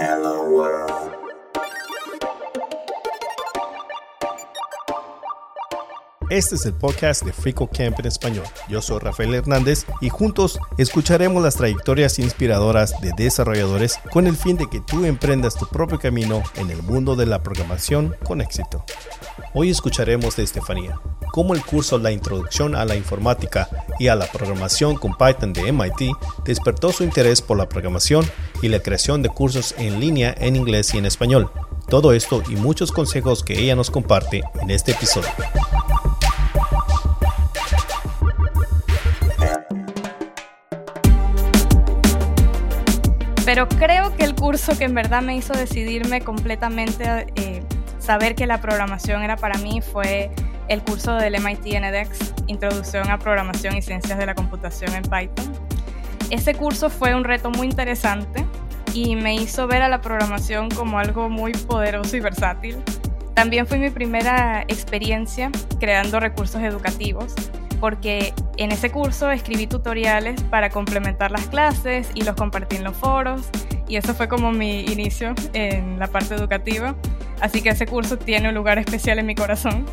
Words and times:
Hello 0.00 0.48
World. 0.48 1.17
Este 6.30 6.56
es 6.56 6.66
el 6.66 6.74
podcast 6.74 7.24
de 7.24 7.32
Frico 7.32 7.68
Camp 7.68 7.98
en 8.00 8.06
español. 8.06 8.44
Yo 8.68 8.82
soy 8.82 8.98
Rafael 8.98 9.34
Hernández 9.34 9.86
y 10.02 10.10
juntos 10.10 10.58
escucharemos 10.76 11.42
las 11.42 11.56
trayectorias 11.56 12.18
inspiradoras 12.18 13.00
de 13.00 13.12
desarrolladores 13.16 13.98
con 14.12 14.26
el 14.26 14.36
fin 14.36 14.58
de 14.58 14.68
que 14.68 14.80
tú 14.80 15.06
emprendas 15.06 15.54
tu 15.54 15.66
propio 15.66 15.98
camino 15.98 16.42
en 16.56 16.70
el 16.70 16.82
mundo 16.82 17.16
de 17.16 17.24
la 17.24 17.42
programación 17.42 18.14
con 18.24 18.42
éxito. 18.42 18.84
Hoy 19.54 19.70
escucharemos 19.70 20.36
de 20.36 20.42
Estefanía, 20.42 21.00
cómo 21.32 21.54
el 21.54 21.64
curso 21.64 21.96
La 21.96 22.12
Introducción 22.12 22.76
a 22.76 22.84
la 22.84 22.94
Informática 22.94 23.66
y 23.98 24.08
a 24.08 24.14
la 24.14 24.26
Programación 24.26 24.96
con 24.96 25.16
Python 25.16 25.54
de 25.54 25.72
MIT 25.72 26.14
despertó 26.44 26.92
su 26.92 27.04
interés 27.04 27.40
por 27.40 27.56
la 27.56 27.70
programación 27.70 28.26
y 28.60 28.68
la 28.68 28.80
creación 28.80 29.22
de 29.22 29.30
cursos 29.30 29.74
en 29.78 29.98
línea 29.98 30.34
en 30.36 30.56
inglés 30.56 30.92
y 30.92 30.98
en 30.98 31.06
español. 31.06 31.50
Todo 31.88 32.12
esto 32.12 32.42
y 32.50 32.56
muchos 32.56 32.92
consejos 32.92 33.42
que 33.42 33.58
ella 33.58 33.74
nos 33.74 33.90
comparte 33.90 34.42
en 34.60 34.70
este 34.70 34.92
episodio. 34.92 35.30
Pero 43.58 43.68
creo 43.70 44.16
que 44.16 44.22
el 44.22 44.36
curso 44.36 44.78
que 44.78 44.84
en 44.84 44.94
verdad 44.94 45.20
me 45.20 45.34
hizo 45.34 45.52
decidirme 45.52 46.20
completamente 46.20 47.26
eh, 47.34 47.60
saber 47.98 48.36
que 48.36 48.46
la 48.46 48.60
programación 48.60 49.22
era 49.22 49.34
para 49.34 49.58
mí 49.58 49.80
fue 49.80 50.30
el 50.68 50.80
curso 50.84 51.16
del 51.16 51.42
MIT 51.42 51.64
NDX, 51.80 52.34
Introducción 52.46 53.10
a 53.10 53.18
Programación 53.18 53.76
y 53.76 53.82
Ciencias 53.82 54.16
de 54.16 54.26
la 54.26 54.36
Computación 54.36 54.94
en 54.94 55.02
Python. 55.02 55.52
Ese 56.30 56.54
curso 56.54 56.88
fue 56.88 57.16
un 57.16 57.24
reto 57.24 57.50
muy 57.50 57.66
interesante 57.66 58.46
y 58.94 59.16
me 59.16 59.34
hizo 59.34 59.66
ver 59.66 59.82
a 59.82 59.88
la 59.88 60.00
programación 60.02 60.68
como 60.68 61.00
algo 61.00 61.28
muy 61.28 61.50
poderoso 61.50 62.16
y 62.16 62.20
versátil. 62.20 62.76
También 63.34 63.66
fue 63.66 63.78
mi 63.78 63.90
primera 63.90 64.62
experiencia 64.68 65.50
creando 65.80 66.20
recursos 66.20 66.62
educativos 66.62 67.34
porque 67.80 68.34
en 68.56 68.72
ese 68.72 68.90
curso 68.90 69.30
escribí 69.30 69.66
tutoriales 69.66 70.42
para 70.44 70.70
complementar 70.70 71.30
las 71.30 71.46
clases 71.48 72.10
y 72.14 72.22
los 72.22 72.34
compartí 72.34 72.76
en 72.76 72.84
los 72.84 72.96
foros 72.96 73.48
y 73.88 73.96
eso 73.96 74.14
fue 74.14 74.28
como 74.28 74.52
mi 74.52 74.80
inicio 74.80 75.34
en 75.54 75.98
la 75.98 76.08
parte 76.08 76.34
educativa. 76.34 76.94
Así 77.40 77.62
que 77.62 77.70
ese 77.70 77.86
curso 77.86 78.18
tiene 78.18 78.48
un 78.48 78.54
lugar 78.54 78.78
especial 78.78 79.18
en 79.18 79.26
mi 79.26 79.34
corazón. 79.34 79.86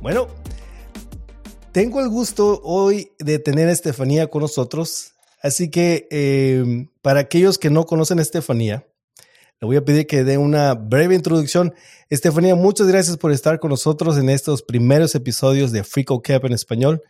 Bueno, 0.00 0.28
tengo 1.72 2.00
el 2.00 2.08
gusto 2.08 2.60
hoy 2.62 3.12
de 3.18 3.38
tener 3.38 3.68
a 3.68 3.72
Estefanía 3.72 4.28
con 4.28 4.42
nosotros. 4.42 5.14
Así 5.42 5.70
que 5.70 6.06
eh, 6.10 6.86
para 7.06 7.20
aquellos 7.20 7.56
que 7.56 7.70
no 7.70 7.86
conocen 7.86 8.18
a 8.18 8.22
Estefanía, 8.22 8.84
le 9.60 9.66
voy 9.68 9.76
a 9.76 9.84
pedir 9.84 10.08
que 10.08 10.24
dé 10.24 10.38
una 10.38 10.74
breve 10.74 11.14
introducción. 11.14 11.72
Estefanía, 12.10 12.56
muchas 12.56 12.88
gracias 12.88 13.16
por 13.16 13.30
estar 13.30 13.60
con 13.60 13.70
nosotros 13.70 14.18
en 14.18 14.28
estos 14.28 14.60
primeros 14.60 15.14
episodios 15.14 15.70
de 15.70 15.84
Frico 15.84 16.20
Cap 16.20 16.44
en 16.46 16.52
español. 16.52 17.00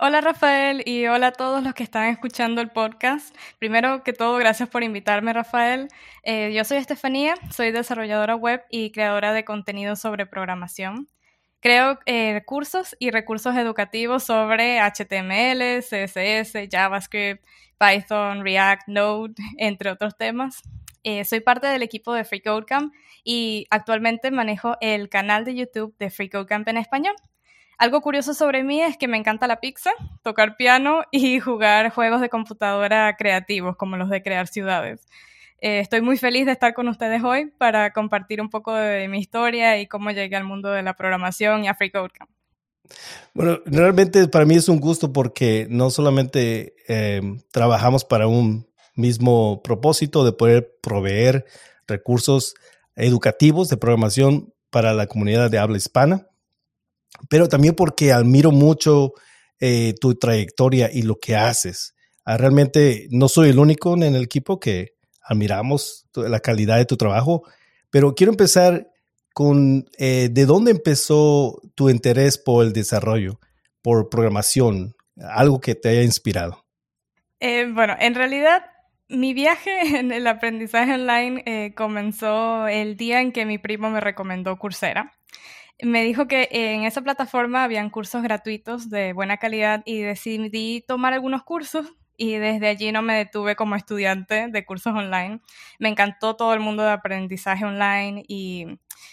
Hola 0.00 0.20
Rafael 0.22 0.82
y 0.84 1.06
hola 1.06 1.28
a 1.28 1.32
todos 1.32 1.62
los 1.62 1.72
que 1.74 1.84
están 1.84 2.08
escuchando 2.08 2.60
el 2.60 2.70
podcast. 2.70 3.32
Primero 3.60 4.02
que 4.02 4.12
todo, 4.12 4.38
gracias 4.38 4.68
por 4.70 4.82
invitarme 4.82 5.32
Rafael. 5.32 5.86
Eh, 6.24 6.52
yo 6.52 6.64
soy 6.64 6.78
Estefanía, 6.78 7.36
soy 7.54 7.70
desarrolladora 7.70 8.34
web 8.34 8.62
y 8.70 8.90
creadora 8.90 9.32
de 9.32 9.44
contenido 9.44 9.94
sobre 9.94 10.26
programación. 10.26 11.06
Creo 11.60 11.98
eh, 12.06 12.42
cursos 12.46 12.94
y 13.00 13.10
recursos 13.10 13.56
educativos 13.56 14.22
sobre 14.22 14.78
HTML, 14.80 15.80
CSS, 15.80 16.68
JavaScript, 16.70 17.44
Python, 17.78 18.44
React, 18.44 18.88
Node, 18.88 19.34
entre 19.58 19.90
otros 19.90 20.16
temas. 20.16 20.62
Eh, 21.02 21.24
soy 21.24 21.40
parte 21.40 21.66
del 21.66 21.82
equipo 21.82 22.12
de 22.12 22.24
Free 22.24 22.42
Code 22.42 22.66
Camp 22.66 22.92
y 23.24 23.66
actualmente 23.70 24.30
manejo 24.30 24.76
el 24.80 25.08
canal 25.08 25.44
de 25.44 25.54
YouTube 25.54 25.94
de 25.98 26.10
Free 26.10 26.28
Code 26.28 26.46
Camp 26.46 26.68
en 26.68 26.76
español. 26.76 27.14
Algo 27.76 28.00
curioso 28.00 28.34
sobre 28.34 28.64
mí 28.64 28.82
es 28.82 28.96
que 28.96 29.06
me 29.06 29.16
encanta 29.16 29.46
la 29.46 29.60
pizza, 29.60 29.90
tocar 30.22 30.56
piano 30.56 31.04
y 31.10 31.38
jugar 31.40 31.90
juegos 31.90 32.20
de 32.20 32.28
computadora 32.28 33.16
creativos 33.16 33.76
como 33.76 33.96
los 33.96 34.10
de 34.10 34.22
crear 34.22 34.48
ciudades. 34.48 35.06
Eh, 35.60 35.80
estoy 35.80 36.02
muy 36.02 36.16
feliz 36.16 36.46
de 36.46 36.52
estar 36.52 36.72
con 36.72 36.86
ustedes 36.88 37.22
hoy 37.24 37.46
para 37.58 37.92
compartir 37.92 38.40
un 38.40 38.48
poco 38.48 38.74
de 38.74 39.08
mi 39.08 39.18
historia 39.18 39.80
y 39.80 39.88
cómo 39.88 40.10
llegué 40.10 40.36
al 40.36 40.44
mundo 40.44 40.70
de 40.70 40.82
la 40.82 40.94
programación 40.94 41.64
y 41.64 41.68
a 41.68 41.74
Free. 41.74 41.90
Bueno, 43.34 43.58
realmente 43.66 44.28
para 44.28 44.44
mí 44.44 44.54
es 44.54 44.68
un 44.68 44.78
gusto 44.78 45.12
porque 45.12 45.66
no 45.68 45.90
solamente 45.90 46.74
eh, 46.86 47.20
trabajamos 47.50 48.04
para 48.04 48.28
un 48.28 48.68
mismo 48.94 49.62
propósito 49.62 50.24
de 50.24 50.32
poder 50.32 50.76
proveer 50.80 51.44
recursos 51.86 52.54
educativos 52.94 53.68
de 53.68 53.76
programación 53.76 54.54
para 54.70 54.92
la 54.92 55.06
comunidad 55.06 55.50
de 55.50 55.58
habla 55.58 55.76
hispana, 55.76 56.28
pero 57.28 57.48
también 57.48 57.74
porque 57.74 58.12
admiro 58.12 58.52
mucho 58.52 59.12
eh, 59.60 59.94
tu 60.00 60.14
trayectoria 60.14 60.90
y 60.92 61.02
lo 61.02 61.16
que 61.16 61.36
haces. 61.36 61.94
Ah, 62.24 62.36
realmente 62.36 63.08
no 63.10 63.28
soy 63.28 63.50
el 63.50 63.58
único 63.58 63.94
en 63.94 64.02
el 64.02 64.22
equipo 64.22 64.60
que 64.60 64.97
admiramos 65.28 66.08
la 66.14 66.40
calidad 66.40 66.78
de 66.78 66.86
tu 66.86 66.96
trabajo, 66.96 67.44
pero 67.90 68.14
quiero 68.14 68.32
empezar 68.32 68.90
con 69.34 69.84
eh, 69.98 70.30
de 70.32 70.46
dónde 70.46 70.72
empezó 70.72 71.60
tu 71.74 71.90
interés 71.90 72.38
por 72.38 72.64
el 72.64 72.72
desarrollo, 72.72 73.38
por 73.82 74.08
programación, 74.08 74.96
algo 75.16 75.60
que 75.60 75.74
te 75.74 75.90
haya 75.90 76.02
inspirado. 76.02 76.64
Eh, 77.38 77.70
bueno, 77.72 77.94
en 78.00 78.14
realidad 78.14 78.64
mi 79.08 79.34
viaje 79.34 79.80
en 79.98 80.12
el 80.12 80.26
aprendizaje 80.26 80.94
online 80.94 81.42
eh, 81.46 81.74
comenzó 81.74 82.66
el 82.66 82.96
día 82.96 83.20
en 83.20 83.32
que 83.32 83.44
mi 83.44 83.58
primo 83.58 83.90
me 83.90 84.00
recomendó 84.00 84.58
Coursera. 84.58 85.12
Me 85.80 86.02
dijo 86.02 86.26
que 86.26 86.48
en 86.50 86.82
esa 86.82 87.02
plataforma 87.02 87.62
habían 87.62 87.90
cursos 87.90 88.22
gratuitos 88.22 88.90
de 88.90 89.12
buena 89.12 89.36
calidad 89.36 89.82
y 89.84 90.00
decidí 90.00 90.84
tomar 90.88 91.12
algunos 91.12 91.44
cursos 91.44 91.86
y 92.18 92.34
desde 92.34 92.66
allí 92.66 92.90
no 92.90 93.00
me 93.00 93.14
detuve 93.14 93.54
como 93.54 93.76
estudiante 93.76 94.48
de 94.48 94.64
cursos 94.66 94.92
online. 94.92 95.40
Me 95.78 95.88
encantó 95.88 96.34
todo 96.34 96.52
el 96.52 96.58
mundo 96.58 96.82
de 96.82 96.90
aprendizaje 96.90 97.64
online 97.64 98.24
y 98.26 98.66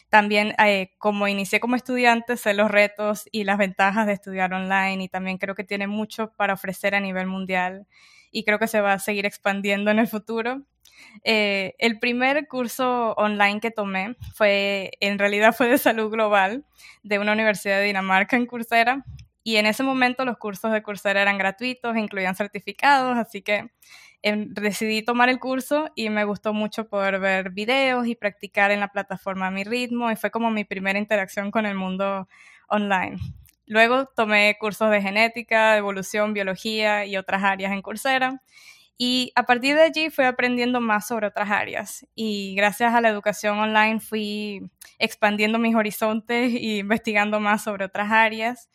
también 0.10 0.56
eh, 0.58 0.92
como 0.98 1.28
inicié 1.28 1.60
como 1.60 1.76
estudiante 1.76 2.36
sé 2.36 2.56
los 2.56 2.72
retos 2.72 3.30
y 3.32 3.44
las 3.44 3.60
ventajas 3.60 4.08
de 4.08 4.14
estudiar 4.14 4.52
online 4.54 5.04
y 5.04 5.08
también 5.08 5.38
creo 5.38 5.54
que 5.54 5.64
tiene 5.64 5.86
mucho 5.86 6.34
para 6.36 6.56
ofrecer 6.56 6.96
a 6.96 7.00
nivel 7.00 7.28
mundial 7.28 7.86
y 8.32 8.44
creo 8.44 8.58
que 8.58 8.68
se 8.68 8.82
va 8.82 8.94
a 8.94 9.00
seguir 9.00 9.28
expandiendo 9.28 9.92
en 9.92 10.00
el 10.00 10.08
futuro. 10.08 10.64
Eh, 11.24 11.76
el 11.78 12.00
primer 12.00 12.48
curso 12.48 13.14
online 13.18 13.60
que 13.60 13.70
tomé 13.70 14.16
fue, 14.34 14.92
en 15.00 15.20
realidad 15.20 15.54
fue 15.56 15.68
de 15.68 15.78
salud 15.78 16.10
global 16.10 16.66
de 17.04 17.20
una 17.20 17.34
universidad 17.34 17.78
de 17.78 17.86
Dinamarca 17.86 18.36
en 18.36 18.48
Coursera 18.48 19.06
y 19.46 19.58
en 19.58 19.68
ese 19.68 19.84
momento 19.84 20.26
los 20.26 20.38
cursos 20.40 20.72
de 20.72 20.82
Coursera 20.82 21.22
eran 21.22 21.38
gratuitos, 21.38 21.96
incluían 21.96 22.36
certificados, 22.36 23.16
así 23.16 23.44
que 23.44 23.70
em, 24.24 24.50
decidí 24.56 25.04
tomar 25.04 25.30
el 25.30 25.40
curso 25.40 25.92
y 25.96 26.10
me 26.10 26.24
gustó 26.26 26.52
mucho 26.52 26.90
poder 26.90 27.20
ver 27.20 27.52
videos 27.52 28.08
y 28.08 28.16
practicar 28.16 28.72
en 28.72 28.80
la 28.80 28.88
plataforma 28.88 29.48
a 29.48 29.52
mi 29.52 29.64
ritmo 29.64 30.10
y 30.12 30.16
fue 30.16 30.32
como 30.32 30.50
mi 30.50 30.64
primera 30.64 30.98
interacción 30.98 31.52
con 31.52 31.68
el 31.68 31.76
mundo 31.76 32.28
online. 32.70 33.18
Luego 33.68 34.08
tomé 34.16 34.58
cursos 34.60 34.90
de 34.90 35.04
genética, 35.04 35.78
evolución, 35.78 36.34
biología 36.34 37.06
y 37.06 37.16
otras 37.16 37.44
áreas 37.44 37.72
en 37.72 37.84
Coursera. 37.84 38.42
Y 38.98 39.32
a 39.36 39.44
partir 39.44 39.76
de 39.76 39.84
allí 39.84 40.10
fui 40.10 40.26
aprendiendo 40.26 40.82
más 40.82 41.08
sobre 41.08 41.28
otras 41.28 41.52
áreas 41.52 42.08
y 42.16 42.56
gracias 42.56 42.96
a 42.96 43.02
la 43.02 43.10
educación 43.10 43.60
online 43.60 44.00
fui 44.00 44.72
expandiendo 44.98 45.60
mis 45.60 45.76
horizontes 45.76 46.52
e 46.54 46.78
investigando 46.80 47.40
más 47.40 47.64
sobre 47.64 47.86
otras 47.86 48.12
áreas. 48.12 48.70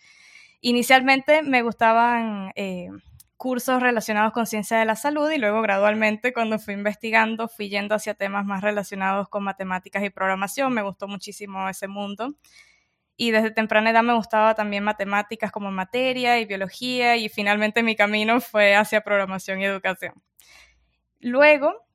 Inicialmente 0.61 1.43
me 1.43 1.63
gustaban 1.63 2.53
eh, 2.55 2.91
cursos 3.39 3.81
relacionados 3.81 4.35
con 4.35 4.47
ciencia 4.47 4.79
de 4.79 4.85
la 4.85 4.97
salud 4.97 5.31
y 5.31 5.39
luego 5.39 5.63
gradualmente 5.63 6.35
cuando 6.35 6.59
fui 6.59 6.75
investigando 6.75 7.49
fui 7.49 7.71
yendo 7.71 7.95
hacia 7.95 8.13
temas 8.13 8.45
más 8.45 8.61
relacionados 8.61 9.31
con 9.31 9.43
matemáticas 9.45 10.05
y 10.05 10.11
programación. 10.11 10.75
Me 10.75 10.83
gustó 10.83 11.09
muchísimo 11.09 11.67
ese 11.69 11.89
mundo. 11.89 12.35
Y 13.17 13.31
desde 13.31 13.51
temprana 13.51 13.91
edad 13.91 14.03
me 14.03 14.15
gustaba 14.15 14.55
también 14.55 14.85
matemáticas 14.85 15.53
como 15.53 15.71
materia 15.71 16.39
y 16.39 16.45
biología 16.47 17.17
y 17.17 17.31
finalmente 17.31 17.83
mi 17.83 17.97
camino 17.97 18.41
fue 18.41 18.77
hacia 18.77 19.03
programación 19.03 19.61
y 19.61 19.65
educación. 19.65 20.15
Luego 21.21 21.87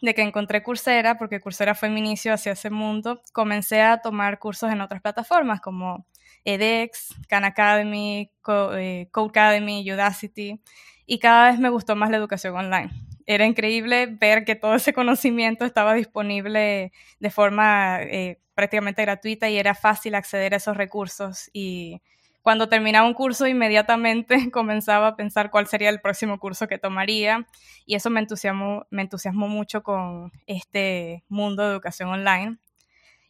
de 0.00 0.14
que 0.14 0.22
encontré 0.22 0.62
Coursera, 0.64 1.18
porque 1.18 1.40
Coursera 1.40 1.74
fue 1.74 1.88
mi 1.90 2.00
inicio 2.00 2.32
hacia 2.32 2.52
ese 2.52 2.70
mundo, 2.70 3.22
comencé 3.32 3.82
a 3.82 3.98
tomar 3.98 4.38
cursos 4.38 4.70
en 4.72 4.80
otras 4.80 5.00
plataformas 5.02 5.60
como 5.60 6.06
edX, 6.44 7.14
Khan 7.28 7.44
Academy, 7.44 8.30
eh, 8.76 9.08
Code 9.10 9.28
Academy, 9.30 9.90
Udacity, 9.90 10.60
y 11.06 11.18
cada 11.18 11.50
vez 11.50 11.58
me 11.58 11.70
gustó 11.70 11.96
más 11.96 12.10
la 12.10 12.16
educación 12.18 12.54
online. 12.56 12.90
Era 13.26 13.44
increíble 13.44 14.06
ver 14.06 14.44
que 14.44 14.54
todo 14.54 14.74
ese 14.74 14.92
conocimiento 14.92 15.64
estaba 15.64 15.94
disponible 15.94 16.92
de 17.20 17.30
forma 17.30 17.98
eh, 18.02 18.40
prácticamente 18.54 19.02
gratuita 19.02 19.48
y 19.48 19.58
era 19.58 19.74
fácil 19.74 20.14
acceder 20.14 20.54
a 20.54 20.56
esos 20.56 20.76
recursos. 20.76 21.50
Y 21.52 22.00
cuando 22.42 22.68
terminaba 22.68 23.06
un 23.06 23.14
curso, 23.14 23.46
inmediatamente 23.46 24.50
comenzaba 24.52 25.08
a 25.08 25.16
pensar 25.16 25.50
cuál 25.50 25.66
sería 25.66 25.90
el 25.90 26.00
próximo 26.00 26.38
curso 26.38 26.66
que 26.68 26.78
tomaría. 26.78 27.46
Y 27.84 27.94
eso 27.94 28.10
me 28.10 28.20
entusiasmó, 28.20 28.86
me 28.90 29.02
entusiasmó 29.02 29.48
mucho 29.48 29.82
con 29.82 30.32
este 30.46 31.24
mundo 31.28 31.62
de 31.62 31.72
educación 31.72 32.08
online. 32.08 32.58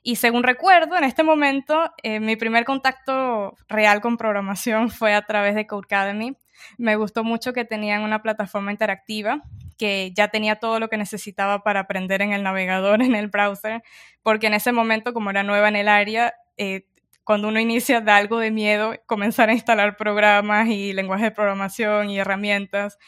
Y 0.02 0.16
según 0.16 0.42
recuerdo, 0.42 0.96
en 0.96 1.04
este 1.04 1.22
momento, 1.22 1.92
eh, 2.02 2.20
mi 2.20 2.36
primer 2.36 2.64
contacto 2.64 3.56
real 3.68 4.00
con 4.00 4.16
programación 4.16 4.90
fue 4.90 5.14
a 5.14 5.22
través 5.22 5.54
de 5.54 5.66
Codecademy. 5.66 6.36
Me 6.76 6.96
gustó 6.96 7.24
mucho 7.24 7.52
que 7.52 7.64
tenían 7.64 8.02
una 8.02 8.22
plataforma 8.22 8.72
interactiva 8.72 9.42
que 9.78 10.12
ya 10.12 10.28
tenía 10.28 10.56
todo 10.56 10.80
lo 10.80 10.88
que 10.88 10.96
necesitaba 10.96 11.62
para 11.62 11.80
aprender 11.80 12.20
en 12.20 12.32
el 12.32 12.42
navegador, 12.42 13.00
en 13.02 13.14
el 13.14 13.28
browser, 13.28 13.82
porque 14.22 14.48
en 14.48 14.54
ese 14.54 14.72
momento, 14.72 15.14
como 15.14 15.30
era 15.30 15.42
nueva 15.42 15.68
en 15.68 15.76
el 15.76 15.88
área, 15.88 16.34
eh, 16.56 16.86
cuando 17.24 17.48
uno 17.48 17.60
inicia 17.60 18.00
da 18.00 18.16
algo 18.16 18.38
de 18.38 18.50
miedo 18.50 18.94
comenzar 19.06 19.50
a 19.50 19.52
instalar 19.52 19.96
programas 19.96 20.68
y 20.68 20.94
lenguajes 20.94 21.24
de 21.24 21.30
programación 21.30 22.08
y 22.10 22.18
herramientas 22.18 22.98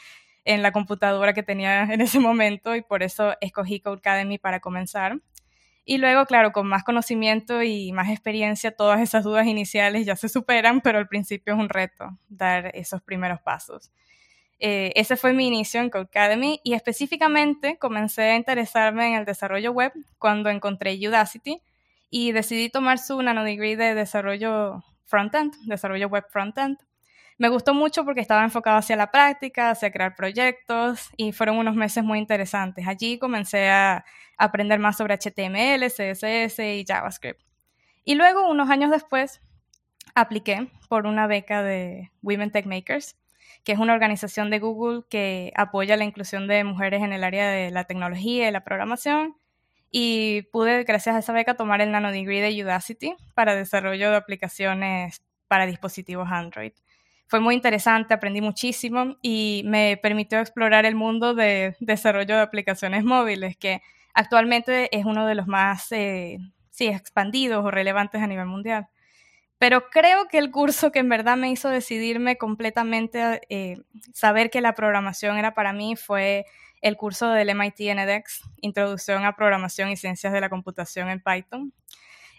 en 0.44 0.62
la 0.62 0.72
computadora 0.72 1.32
que 1.32 1.42
tenía 1.42 1.84
en 1.84 2.00
ese 2.00 2.18
momento 2.20 2.76
y 2.76 2.82
por 2.82 3.02
eso 3.02 3.34
escogí 3.40 3.80
Codecademy 3.80 4.38
para 4.38 4.60
comenzar. 4.60 5.18
Y 5.84 5.98
luego, 5.98 6.26
claro, 6.26 6.52
con 6.52 6.66
más 6.66 6.84
conocimiento 6.84 7.62
y 7.62 7.92
más 7.92 8.10
experiencia, 8.10 8.70
todas 8.70 9.00
esas 9.00 9.24
dudas 9.24 9.46
iniciales 9.46 10.06
ya 10.06 10.16
se 10.16 10.28
superan, 10.28 10.80
pero 10.80 10.98
al 10.98 11.08
principio 11.08 11.54
es 11.54 11.60
un 11.60 11.68
reto 11.68 12.18
dar 12.28 12.70
esos 12.74 13.02
primeros 13.02 13.40
pasos. 13.40 13.90
Eh, 14.58 14.92
ese 14.94 15.16
fue 15.16 15.32
mi 15.32 15.46
inicio 15.48 15.80
en 15.80 15.88
Codecademy 15.88 16.60
y 16.62 16.74
específicamente 16.74 17.78
comencé 17.78 18.24
a 18.24 18.36
interesarme 18.36 19.08
en 19.08 19.14
el 19.14 19.24
desarrollo 19.24 19.72
web 19.72 19.92
cuando 20.18 20.50
encontré 20.50 20.98
Udacity 21.08 21.62
y 22.10 22.32
decidí 22.32 22.68
tomar 22.68 22.98
su 22.98 23.22
nanodegree 23.22 23.76
de 23.76 23.94
desarrollo 23.94 24.84
frontend, 25.06 25.54
desarrollo 25.64 26.08
web 26.08 26.24
frontend. 26.28 26.76
Me 27.40 27.48
gustó 27.48 27.72
mucho 27.72 28.04
porque 28.04 28.20
estaba 28.20 28.44
enfocado 28.44 28.76
hacia 28.76 28.96
la 28.96 29.10
práctica, 29.10 29.70
hacia 29.70 29.90
crear 29.90 30.14
proyectos 30.14 31.08
y 31.16 31.32
fueron 31.32 31.56
unos 31.56 31.74
meses 31.74 32.04
muy 32.04 32.18
interesantes. 32.18 32.86
Allí 32.86 33.18
comencé 33.18 33.70
a 33.70 34.04
aprender 34.36 34.78
más 34.78 34.98
sobre 34.98 35.14
HTML, 35.16 35.86
CSS 35.86 36.58
y 36.58 36.84
JavaScript. 36.86 37.40
Y 38.04 38.16
luego, 38.16 38.46
unos 38.46 38.68
años 38.68 38.90
después, 38.90 39.40
apliqué 40.14 40.68
por 40.90 41.06
una 41.06 41.26
beca 41.26 41.62
de 41.62 42.10
Women 42.20 42.50
Tech 42.50 42.66
Makers, 42.66 43.16
que 43.64 43.72
es 43.72 43.78
una 43.78 43.94
organización 43.94 44.50
de 44.50 44.58
Google 44.58 45.04
que 45.08 45.54
apoya 45.56 45.96
la 45.96 46.04
inclusión 46.04 46.46
de 46.46 46.62
mujeres 46.62 47.02
en 47.02 47.14
el 47.14 47.24
área 47.24 47.48
de 47.48 47.70
la 47.70 47.84
tecnología 47.84 48.50
y 48.50 48.52
la 48.52 48.64
programación. 48.64 49.34
Y 49.90 50.42
pude, 50.52 50.84
gracias 50.84 51.16
a 51.16 51.20
esa 51.20 51.32
beca, 51.32 51.54
tomar 51.54 51.80
el 51.80 51.90
Nano 51.90 52.12
Degree 52.12 52.42
de 52.42 52.62
Udacity 52.62 53.14
para 53.32 53.54
desarrollo 53.54 54.10
de 54.10 54.16
aplicaciones 54.16 55.22
para 55.48 55.64
dispositivos 55.64 56.28
Android 56.30 56.72
fue 57.30 57.38
muy 57.38 57.54
interesante, 57.54 58.12
aprendí 58.12 58.40
muchísimo 58.40 59.16
y 59.22 59.62
me 59.64 59.96
permitió 60.02 60.40
explorar 60.40 60.84
el 60.84 60.96
mundo 60.96 61.32
de 61.32 61.76
desarrollo 61.78 62.34
de 62.34 62.42
aplicaciones 62.42 63.04
móviles, 63.04 63.56
que 63.56 63.82
actualmente 64.14 64.88
es 64.96 65.04
uno 65.04 65.24
de 65.28 65.36
los 65.36 65.46
más 65.46 65.92
eh, 65.92 66.38
sí, 66.70 66.88
expandidos 66.88 67.64
o 67.64 67.70
relevantes 67.70 68.20
a 68.20 68.26
nivel 68.26 68.46
mundial. 68.46 68.88
Pero 69.58 69.90
creo 69.90 70.26
que 70.26 70.38
el 70.38 70.50
curso 70.50 70.90
que 70.90 70.98
en 70.98 71.08
verdad 71.08 71.36
me 71.36 71.52
hizo 71.52 71.68
decidirme 71.68 72.36
completamente 72.36 73.42
eh, 73.48 73.76
saber 74.12 74.50
que 74.50 74.60
la 74.60 74.74
programación 74.74 75.38
era 75.38 75.54
para 75.54 75.72
mí 75.72 75.94
fue 75.94 76.46
el 76.80 76.96
curso 76.96 77.30
del 77.30 77.54
MIT 77.54 77.94
NEDEX, 77.94 78.42
Introducción 78.60 79.24
a 79.24 79.36
Programación 79.36 79.90
y 79.90 79.96
Ciencias 79.96 80.32
de 80.32 80.40
la 80.40 80.48
Computación 80.48 81.08
en 81.08 81.22
Python. 81.22 81.72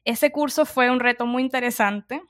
Ese 0.03 0.31
curso 0.31 0.65
fue 0.65 0.89
un 0.89 0.99
reto 0.99 1.25
muy 1.25 1.43
interesante 1.43 2.21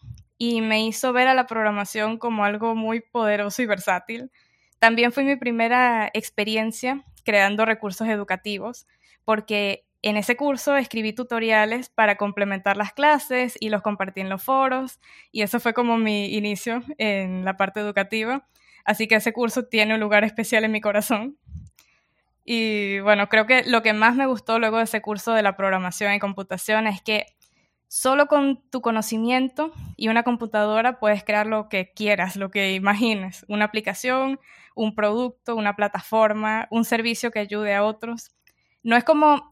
y 0.44 0.62
me 0.62 0.84
hizo 0.84 1.14
ver 1.14 1.28
a 1.28 1.36
la 1.36 1.46
programación 1.46 2.18
como 2.18 2.44
algo 2.44 2.74
muy 2.74 3.00
poderoso 3.00 3.62
y 3.62 3.68
versátil. 3.68 4.32
También 4.80 5.12
fue 5.12 5.24
mi 5.24 5.36
primera 5.36 6.10
experiencia 6.16 7.06
creando 7.24 7.64
recursos 7.64 8.08
educativos, 8.08 8.88
porque 9.24 9.86
en 10.02 10.18
ese 10.18 10.36
curso 10.36 10.78
escribí 10.78 11.14
tutoriales 11.14 11.90
para 11.90 12.16
complementar 12.16 12.76
las 12.76 12.92
clases 12.92 13.56
y 13.60 13.70
los 13.70 13.84
compartí 13.84 14.22
en 14.22 14.30
los 14.30 14.42
foros, 14.42 15.00
y 15.32 15.44
eso 15.44 15.60
fue 15.60 15.76
como 15.76 16.00
mi 16.00 16.36
inicio 16.36 16.82
en 16.98 17.46
la 17.46 17.56
parte 17.56 17.80
educativa. 17.80 18.48
Así 18.84 19.08
que 19.08 19.18
ese 19.18 19.34
curso 19.34 19.66
tiene 19.66 19.94
un 19.94 20.00
lugar 20.00 20.24
especial 20.24 20.64
en 20.64 20.72
mi 20.72 20.82
corazón. 20.82 21.38
Y 22.46 23.00
bueno, 23.02 23.30
creo 23.30 23.46
que 23.46 23.64
lo 23.66 23.84
que 23.84 23.94
más 23.94 24.16
me 24.16 24.26
gustó 24.26 24.58
luego 24.58 24.80
de 24.80 24.86
ese 24.86 25.04
curso 25.04 25.34
de 25.34 25.44
la 25.44 25.56
programación 25.56 26.16
y 26.16 26.20
computación 26.20 26.88
es 26.88 27.00
que 27.04 27.28
Solo 27.94 28.28
con 28.28 28.62
tu 28.70 28.80
conocimiento 28.80 29.74
y 29.98 30.08
una 30.08 30.24
computadora 30.24 30.98
puedes 30.98 31.26
crear 31.26 31.46
lo 31.46 31.68
que 31.68 31.92
quieras, 31.94 32.38
lo 32.38 32.50
que 32.50 32.72
imagines, 32.72 33.46
una 33.50 33.66
aplicación, 33.66 34.40
un 34.76 34.96
producto, 34.96 35.58
una 35.58 35.76
plataforma, 35.76 36.70
un 36.72 36.86
servicio 36.86 37.32
que 37.32 37.40
ayude 37.40 37.76
a 37.76 37.84
otros. 37.84 38.32
No 38.82 38.96
es 38.96 39.04
como 39.04 39.51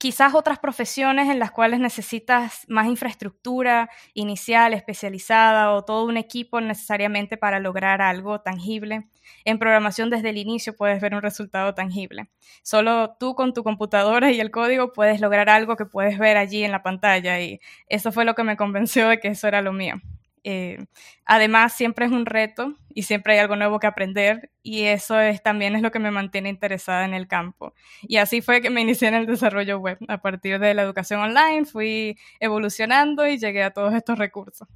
quizás 0.00 0.34
otras 0.34 0.58
profesiones 0.58 1.28
en 1.28 1.38
las 1.38 1.50
cuales 1.50 1.78
necesitas 1.78 2.64
más 2.68 2.86
infraestructura 2.86 3.90
inicial, 4.14 4.72
especializada 4.72 5.72
o 5.72 5.84
todo 5.84 6.06
un 6.06 6.16
equipo 6.16 6.58
necesariamente 6.62 7.36
para 7.36 7.60
lograr 7.60 8.00
algo 8.00 8.40
tangible. 8.40 9.10
En 9.44 9.58
programación 9.58 10.08
desde 10.08 10.30
el 10.30 10.38
inicio 10.38 10.74
puedes 10.74 11.02
ver 11.02 11.14
un 11.14 11.20
resultado 11.20 11.74
tangible. 11.74 12.30
Solo 12.62 13.14
tú 13.20 13.34
con 13.34 13.52
tu 13.52 13.62
computadora 13.62 14.32
y 14.32 14.40
el 14.40 14.50
código 14.50 14.94
puedes 14.94 15.20
lograr 15.20 15.50
algo 15.50 15.76
que 15.76 15.84
puedes 15.84 16.18
ver 16.18 16.38
allí 16.38 16.64
en 16.64 16.72
la 16.72 16.82
pantalla 16.82 17.38
y 17.38 17.60
eso 17.86 18.10
fue 18.10 18.24
lo 18.24 18.34
que 18.34 18.42
me 18.42 18.56
convenció 18.56 19.06
de 19.06 19.20
que 19.20 19.28
eso 19.28 19.48
era 19.48 19.60
lo 19.60 19.74
mío. 19.74 20.00
Eh, 20.42 20.86
además, 21.24 21.74
siempre 21.74 22.06
es 22.06 22.12
un 22.12 22.26
reto 22.26 22.74
y 22.88 23.02
siempre 23.02 23.34
hay 23.34 23.38
algo 23.40 23.56
nuevo 23.56 23.78
que 23.78 23.86
aprender 23.86 24.50
y 24.62 24.82
eso 24.82 25.20
es, 25.20 25.42
también 25.42 25.76
es 25.76 25.82
lo 25.82 25.90
que 25.90 25.98
me 25.98 26.10
mantiene 26.10 26.48
interesada 26.48 27.04
en 27.04 27.14
el 27.14 27.28
campo. 27.28 27.74
Y 28.02 28.16
así 28.16 28.40
fue 28.40 28.60
que 28.60 28.70
me 28.70 28.80
inicié 28.80 29.08
en 29.08 29.14
el 29.14 29.26
desarrollo 29.26 29.78
web. 29.78 29.98
A 30.08 30.18
partir 30.18 30.58
de 30.58 30.74
la 30.74 30.82
educación 30.82 31.20
online 31.20 31.64
fui 31.64 32.18
evolucionando 32.40 33.26
y 33.28 33.38
llegué 33.38 33.62
a 33.62 33.72
todos 33.72 33.94
estos 33.94 34.18
recursos. 34.18 34.68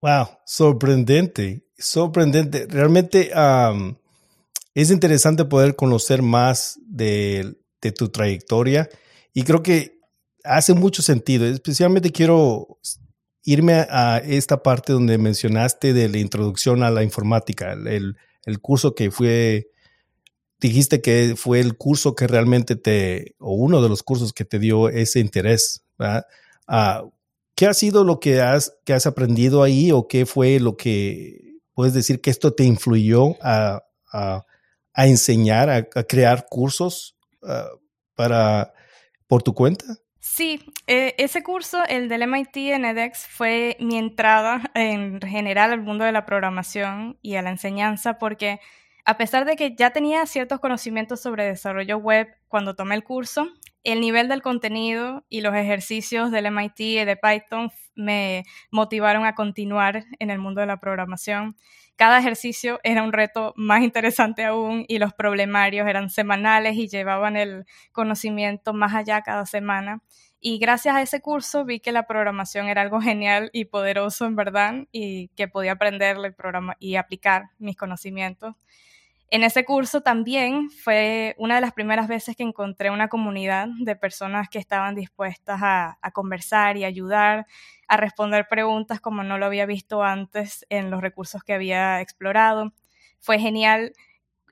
Wow, 0.00 0.28
sorprendente, 0.44 1.64
sorprendente. 1.78 2.66
Realmente 2.68 3.30
es 4.74 4.90
interesante 4.90 5.46
poder 5.46 5.76
conocer 5.76 6.20
más 6.20 6.78
de, 6.82 7.56
de 7.80 7.92
tu 7.92 8.10
trayectoria 8.10 8.88
y 9.32 9.44
creo 9.44 9.62
que 9.62 9.98
hace 10.44 10.74
mucho 10.74 11.02
sentido. 11.02 11.46
Especialmente 11.46 12.12
quiero 12.12 12.78
irme 13.44 13.86
a 13.90 14.18
esta 14.24 14.62
parte 14.62 14.92
donde 14.92 15.18
mencionaste 15.18 15.92
de 15.92 16.08
la 16.08 16.18
introducción 16.18 16.82
a 16.82 16.90
la 16.90 17.02
informática, 17.02 17.72
el, 17.72 18.16
curso 18.60 18.94
que 18.94 19.10
fue, 19.10 19.70
dijiste 20.58 21.02
que 21.02 21.34
fue 21.36 21.60
el 21.60 21.76
curso 21.76 22.14
que 22.14 22.26
realmente 22.26 22.74
te, 22.76 23.36
o 23.38 23.52
uno 23.52 23.82
de 23.82 23.88
los 23.88 24.02
cursos 24.02 24.32
que 24.32 24.44
te 24.44 24.58
dio 24.58 24.88
ese 24.88 25.20
interés. 25.20 25.84
Ah, 26.66 27.04
¿Qué 27.54 27.66
ha 27.66 27.74
sido 27.74 28.02
lo 28.02 28.18
que 28.18 28.40
has, 28.40 28.76
que 28.84 28.94
has 28.94 29.06
aprendido 29.06 29.62
ahí 29.62 29.92
o 29.92 30.08
qué 30.08 30.26
fue 30.26 30.58
lo 30.58 30.76
que 30.76 31.58
puedes 31.74 31.94
decir 31.94 32.20
que 32.20 32.30
esto 32.30 32.52
te 32.54 32.64
influyó 32.64 33.36
a, 33.42 33.82
enseñar, 34.96 35.70
a, 35.70 35.84
crear 35.84 36.46
cursos 36.48 37.16
ah, 37.42 37.68
para, 38.14 38.72
por 39.26 39.42
tu 39.42 39.54
cuenta? 39.54 39.84
Sí, 40.36 40.58
eh, 40.88 41.14
ese 41.18 41.44
curso, 41.44 41.84
el 41.88 42.08
del 42.08 42.22
MIT 42.22 42.56
en 42.72 42.84
edX, 42.84 43.24
fue 43.24 43.76
mi 43.78 43.96
entrada 43.96 44.68
en 44.74 45.20
general 45.20 45.72
al 45.72 45.82
mundo 45.82 46.04
de 46.04 46.10
la 46.10 46.26
programación 46.26 47.16
y 47.22 47.36
a 47.36 47.42
la 47.42 47.50
enseñanza, 47.50 48.18
porque 48.18 48.58
a 49.04 49.16
pesar 49.16 49.44
de 49.44 49.54
que 49.54 49.76
ya 49.76 49.90
tenía 49.90 50.26
ciertos 50.26 50.58
conocimientos 50.58 51.22
sobre 51.22 51.44
desarrollo 51.44 51.98
web 51.98 52.26
cuando 52.48 52.74
tomé 52.74 52.96
el 52.96 53.04
curso, 53.04 53.46
el 53.84 54.00
nivel 54.00 54.28
del 54.28 54.42
contenido 54.42 55.24
y 55.28 55.40
los 55.40 55.54
ejercicios 55.54 56.32
del 56.32 56.46
MIT 56.46 56.80
y 56.80 57.04
de 57.04 57.16
Python 57.16 57.70
me 57.94 58.42
motivaron 58.72 59.26
a 59.26 59.36
continuar 59.36 60.04
en 60.18 60.30
el 60.30 60.40
mundo 60.40 60.62
de 60.62 60.66
la 60.66 60.80
programación. 60.80 61.54
Cada 61.96 62.18
ejercicio 62.18 62.80
era 62.82 63.02
un 63.02 63.12
reto 63.12 63.52
más 63.56 63.82
interesante 63.82 64.44
aún 64.44 64.84
y 64.88 64.98
los 64.98 65.12
problemarios 65.12 65.86
eran 65.88 66.10
semanales 66.10 66.76
y 66.76 66.88
llevaban 66.88 67.36
el 67.36 67.66
conocimiento 67.92 68.72
más 68.72 68.94
allá 68.94 69.22
cada 69.22 69.46
semana. 69.46 70.02
Y 70.40 70.58
gracias 70.58 70.94
a 70.94 71.02
ese 71.02 71.20
curso 71.20 71.64
vi 71.64 71.80
que 71.80 71.92
la 71.92 72.06
programación 72.06 72.68
era 72.68 72.82
algo 72.82 73.00
genial 73.00 73.48
y 73.52 73.66
poderoso 73.66 74.26
en 74.26 74.36
verdad 74.36 74.74
y 74.92 75.28
que 75.28 75.48
podía 75.48 75.72
aprender 75.72 76.18
el 76.22 76.34
programa 76.34 76.76
y 76.80 76.96
aplicar 76.96 77.44
mis 77.58 77.76
conocimientos. 77.76 78.54
En 79.30 79.42
ese 79.42 79.64
curso 79.64 80.00
también 80.02 80.70
fue 80.70 81.34
una 81.38 81.56
de 81.56 81.60
las 81.60 81.72
primeras 81.72 82.08
veces 82.08 82.36
que 82.36 82.42
encontré 82.42 82.90
una 82.90 83.08
comunidad 83.08 83.68
de 83.80 83.96
personas 83.96 84.48
que 84.48 84.58
estaban 84.58 84.94
dispuestas 84.94 85.60
a, 85.62 85.98
conversar 86.12 86.76
y 86.76 86.84
ayudar, 86.84 87.46
a 87.88 87.96
responder 87.96 88.46
preguntas 88.48 89.00
como 89.00 89.22
no 89.22 89.38
lo 89.38 89.46
había 89.46 89.66
visto 89.66 90.02
antes 90.02 90.66
en 90.70 90.90
los 90.90 91.00
recursos 91.02 91.42
que 91.44 91.54
había 91.54 92.00
explorado. 92.00 92.72
Fue 93.20 93.38
genial 93.38 93.92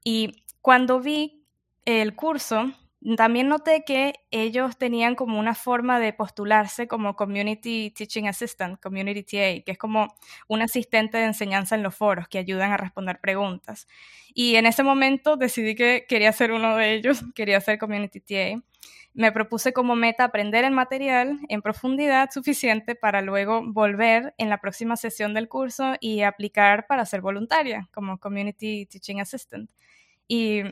Y 0.04 0.44
cuando 0.60 1.00
vi 1.00 1.44
el 1.84 2.14
curso, 2.14 2.72
también 3.16 3.48
noté 3.48 3.82
que 3.84 4.14
ellos 4.30 4.78
tenían 4.78 5.16
como 5.16 5.38
una 5.40 5.54
forma 5.54 5.98
de 5.98 6.12
postularse 6.12 6.86
como 6.86 7.16
Community 7.16 7.90
Teaching 7.90 8.28
Assistant, 8.28 8.80
Community 8.80 9.24
TA, 9.24 9.64
que 9.64 9.72
es 9.72 9.78
como 9.78 10.14
un 10.48 10.62
asistente 10.62 11.18
de 11.18 11.24
enseñanza 11.24 11.74
en 11.74 11.82
los 11.82 11.94
foros 11.96 12.28
que 12.28 12.38
ayudan 12.38 12.72
a 12.72 12.76
responder 12.76 13.20
preguntas. 13.20 13.88
Y 14.34 14.54
en 14.56 14.66
ese 14.66 14.82
momento 14.84 15.36
decidí 15.36 15.74
que 15.74 16.06
quería 16.08 16.32
ser 16.32 16.52
uno 16.52 16.76
de 16.76 16.94
ellos, 16.94 17.22
quería 17.34 17.60
ser 17.60 17.78
Community 17.78 18.20
TA. 18.20 18.62
Me 19.14 19.30
propuse 19.30 19.74
como 19.74 19.94
meta 19.94 20.24
aprender 20.24 20.64
el 20.64 20.72
material 20.72 21.38
en 21.48 21.60
profundidad 21.60 22.30
suficiente 22.30 22.94
para 22.94 23.20
luego 23.20 23.62
volver 23.62 24.34
en 24.38 24.48
la 24.48 24.58
próxima 24.58 24.96
sesión 24.96 25.34
del 25.34 25.48
curso 25.48 25.94
y 26.00 26.22
aplicar 26.22 26.86
para 26.86 27.04
ser 27.04 27.20
voluntaria 27.20 27.88
como 27.92 28.18
Community 28.18 28.86
Teaching 28.86 29.20
Assistant. 29.20 29.70
Y 30.28 30.62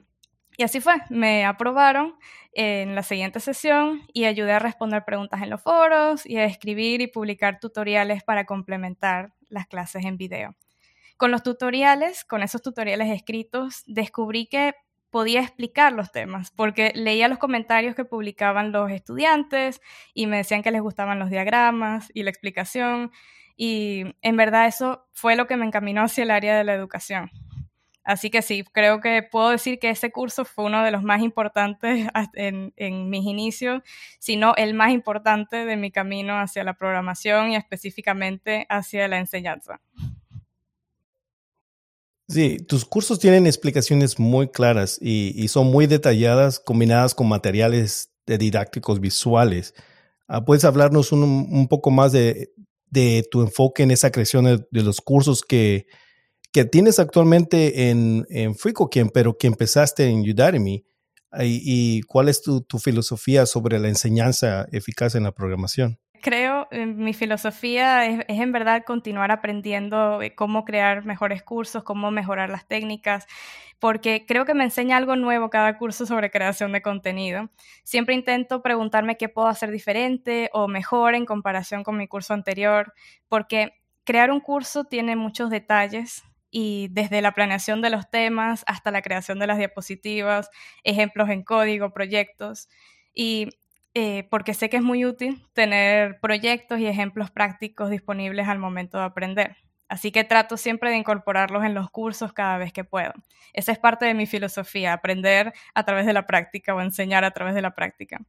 así 0.62 0.80
fue, 0.80 0.94
me 1.11 1.44
aprobaron 1.44 2.14
en 2.52 2.94
la 2.94 3.02
siguiente 3.02 3.40
sesión 3.40 4.02
y 4.12 4.25
ayudé 4.25 4.52
a 4.52 4.59
responder 4.59 5.04
preguntas 5.04 5.42
en 5.42 5.50
los 5.50 5.62
foros 5.62 6.25
y 6.25 6.38
a 6.38 6.44
escribir 6.44 7.02
y 7.02 7.09
publicar 7.09 7.61
tutoriales 7.61 8.23
para 8.25 8.47
complementar 8.47 9.35
las 9.49 9.66
clases 9.66 10.04
en 10.06 10.16
video. 10.16 10.56
Con 11.18 11.30
los 11.30 11.42
tutoriales, 11.42 12.25
con 12.25 12.42
esos 12.42 12.62
tutoriales 12.62 13.11
escritos, 13.11 13.82
descubrí 13.87 14.47
que 14.47 14.73
podía 15.11 15.40
explicar 15.40 15.93
los 15.93 16.12
temas, 16.12 16.50
porque 16.50 16.93
leía 16.95 17.29
los 17.29 17.38
comentarios 17.38 17.95
que 17.95 18.05
publicaban 18.05 18.73
los 18.73 18.90
estudiantes 18.90 19.81
y 20.14 20.26
me 20.26 20.38
decían 20.38 20.62
que 20.62 20.71
les 20.71 20.83
gustaban 20.83 21.19
los 21.19 21.31
diagramas 21.31 22.11
y 22.14 22.23
la 22.23 22.31
explicación, 22.31 23.11
y 23.57 24.14
en 24.23 24.37
verdad 24.37 24.67
eso 24.67 25.07
fue 25.12 25.37
lo 25.37 25.47
que 25.47 25.57
me 25.57 25.67
encaminó 25.67 26.02
hacia 26.02 26.25
el 26.25 26.31
área 26.31 26.57
de 26.57 26.64
la 26.64 26.75
educación. 26.75 27.31
Así 28.02 28.31
que 28.31 28.43
sí, 28.43 28.64
creo 28.73 29.00
que 29.00 29.23
puedo 29.23 29.50
decir 29.50 29.79
que 29.79 29.90
ese 29.90 30.11
curso 30.11 30.45
fue 30.45 30.64
uno 30.64 30.83
de 30.83 30.90
los 30.90 31.02
más 31.02 31.21
importantes 31.21 32.09
en, 32.35 33.11
mis 33.11 33.25
inicios, 33.25 33.83
si 34.19 34.37
no 34.37 34.55
el 34.57 34.75
más 34.75 34.90
importante 34.93 35.64
de 35.64 35.76
mi 35.76 35.90
camino 35.90 36.38
hacia 36.38 36.64
la 36.64 36.75
programación 36.75 37.52
y 37.52 37.57
específicamente 37.57 38.67
hacia 38.69 39.07
la 39.09 39.19
enseñanza. 39.19 39.81
Sí, 42.30 42.58
tus 42.58 42.84
cursos 42.84 43.18
tienen 43.18 43.46
explicaciones 43.46 44.18
muy 44.18 44.49
claras 44.49 44.99
y, 45.02 45.49
son 45.49 45.66
muy 45.66 45.87
detalladas, 45.87 46.60
combinadas 46.60 47.14
con 47.14 47.28
materiales 47.28 48.10
didácticos 48.26 49.00
visuales. 49.00 49.75
Ah, 50.28 50.44
¿Puedes 50.44 50.64
hablarnos 50.64 51.10
un, 51.10 51.66
poco 51.68 51.90
más 51.90 52.12
de, 52.12 52.52
tu 53.30 53.42
enfoque 53.42 53.82
en 53.82 53.90
esa 53.90 54.12
creación 54.12 54.44
de 54.70 54.82
los 54.82 55.00
cursos 55.00 55.42
que, 55.42 55.87
que 56.52 56.64
tienes 56.64 56.99
actualmente 56.99 57.90
en, 57.90 58.26
en 58.28 58.54
pero 59.12 59.37
que 59.37 59.46
empezaste 59.46 60.06
en 60.06 60.20
Udemy. 60.20 60.84
¿Y, 61.42 62.02
cuál 62.02 62.28
es 62.28 62.42
tu, 62.42 62.64
filosofía 62.82 63.46
sobre 63.46 63.78
la 63.78 63.88
enseñanza 63.88 64.66
eficaz 64.72 65.14
en 65.14 65.22
la 65.25 65.32
programación? 65.32 65.99
Creo, 66.22 66.68
mi 66.72 67.14
filosofía 67.14 68.04
es, 68.06 68.24
en 68.28 68.52
verdad 68.52 68.84
continuar 68.84 69.30
aprendiendo 69.30 70.20
eh, 70.22 70.34
cómo 70.34 70.64
crear 70.64 71.04
mejores 71.04 71.42
cursos, 71.42 71.82
cómo 71.82 72.10
mejorar 72.10 72.50
las 72.50 72.66
técnicas, 72.66 73.26
porque 73.78 74.24
creo 74.26 74.44
que 74.44 74.54
me 74.54 74.64
enseña 74.64 74.96
algo 74.96 75.16
nuevo 75.16 75.50
cada 75.50 75.78
curso 75.78 76.06
sobre 76.06 76.30
creación 76.30 76.72
de 76.72 76.82
contenido. 76.82 77.50
Siempre 77.84 78.14
intento 78.14 78.62
preguntarme 78.62 79.16
qué 79.16 79.28
puedo 79.28 79.48
hacer 79.48 79.70
diferente 79.70 80.50
o 80.52 80.68
mejor 80.68 81.14
en 81.14 81.26
comparación 81.26 81.84
con 81.84 81.96
mi 81.96 82.08
curso 82.08 82.34
anterior, 82.34 82.92
porque 83.28 83.74
crear 84.04 84.30
un 84.30 84.40
curso 84.40 84.84
tiene 84.84 85.16
muchos 85.16 85.50
detalles 85.50 86.24
y 86.50 86.88
desde 86.90 87.22
la 87.22 87.32
planeación 87.32 87.80
de 87.80 87.90
los 87.90 88.10
temas 88.10 88.64
hasta 88.66 88.90
la 88.90 89.02
creación 89.02 89.38
de 89.38 89.46
las 89.46 89.58
diapositivas, 89.58 90.50
ejemplos 90.84 91.30
en 91.30 91.44
código, 91.44 91.92
proyectos. 91.92 92.68
Y 93.14 93.48
eh, 93.94 94.28
porque 94.30 94.54
sé 94.54 94.68
que 94.70 94.76
es 94.76 94.82
muy 94.82 95.04
útil 95.04 95.44
tener 95.52 96.20
proyectos 96.20 96.78
y 96.78 96.87
ejemplos 96.87 97.30
prácticos 97.30 97.90
disponibles 97.90 98.49
al 98.49 98.59
momento 98.59 98.99
de 98.99 99.04
aprender. 99.04 99.56
Así 99.88 100.12
que 100.12 100.23
trato 100.23 100.56
siempre 100.56 100.90
de 100.90 100.97
incorporarlos 100.97 101.64
en 101.64 101.75
los 101.75 101.90
cursos 101.90 102.32
cada 102.32 102.59
vez 102.59 102.73
que 102.73 102.85
puedo. 102.85 103.12
Esa 103.52 103.73
es 103.73 103.78
parte 103.78 104.06
de 104.06 104.14
mi 104.14 104.26
filosofía, 104.26 104.92
aprender 104.92 105.52
a 105.75 105.85
través 105.85 106.06
de 106.06 106.12
la 106.12 106.26
práctica 106.26 106.75
o 106.75 106.80
enseñar 106.80 107.25
a 107.25 107.32
través 107.32 107.56
de 107.56 107.62
la 107.62 107.75
práctica. 107.75 108.20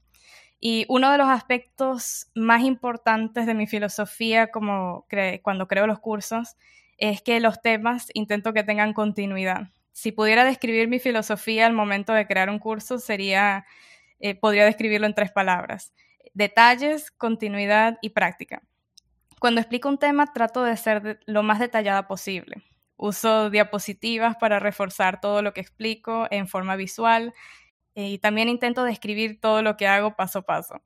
Y 0.59 0.85
uno 0.89 1.11
de 1.11 1.17
los 1.17 1.27
aspectos 1.27 2.31
más 2.35 2.63
importantes 2.63 3.45
de 3.45 3.53
mi 3.53 3.67
filosofía 3.67 4.51
como 4.51 5.05
cuando 5.41 5.67
creo 5.67 5.87
los 5.87 5.99
cursos 5.99 6.55
es 6.97 7.21
que 7.21 7.39
los 7.39 7.61
temas 7.61 8.09
intento 8.13 8.53
que 8.53 8.63
tengan 8.63 8.93
continuidad. 8.93 9.69
Si 9.91 10.11
pudiera 10.11 10.45
describir 10.45 10.87
mi 10.87 10.99
filosofía 10.99 11.65
al 11.65 11.73
momento 11.73 12.13
de 12.13 12.25
crear 12.25 12.49
un 12.49 12.59
curso, 12.59 12.99
sería, 12.99 13.65
eh, 14.21 14.35
podría 14.35 14.65
describirlo 14.65 15.07
en 15.07 15.13
tres 15.13 15.31
palabras. 15.31 15.93
Detalles, 16.33 17.11
continuidad 17.11 17.97
y 18.01 18.11
práctica. 18.11 18.61
Cuando 19.39 19.59
explico 19.59 19.89
un 19.89 19.97
tema, 19.97 20.31
trato 20.33 20.63
de 20.63 20.77
ser 20.77 21.19
lo 21.25 21.43
más 21.43 21.59
detallada 21.59 22.07
posible. 22.07 22.63
Uso 22.95 23.49
diapositivas 23.49 24.35
para 24.37 24.59
reforzar 24.59 25.19
todo 25.19 25.41
lo 25.41 25.53
que 25.53 25.61
explico 25.61 26.27
en 26.29 26.47
forma 26.47 26.75
visual 26.75 27.33
eh, 27.95 28.09
y 28.09 28.17
también 28.19 28.49
intento 28.49 28.83
describir 28.83 29.41
todo 29.41 29.63
lo 29.63 29.77
que 29.77 29.87
hago 29.87 30.15
paso 30.15 30.39
a 30.39 30.41
paso. 30.43 30.81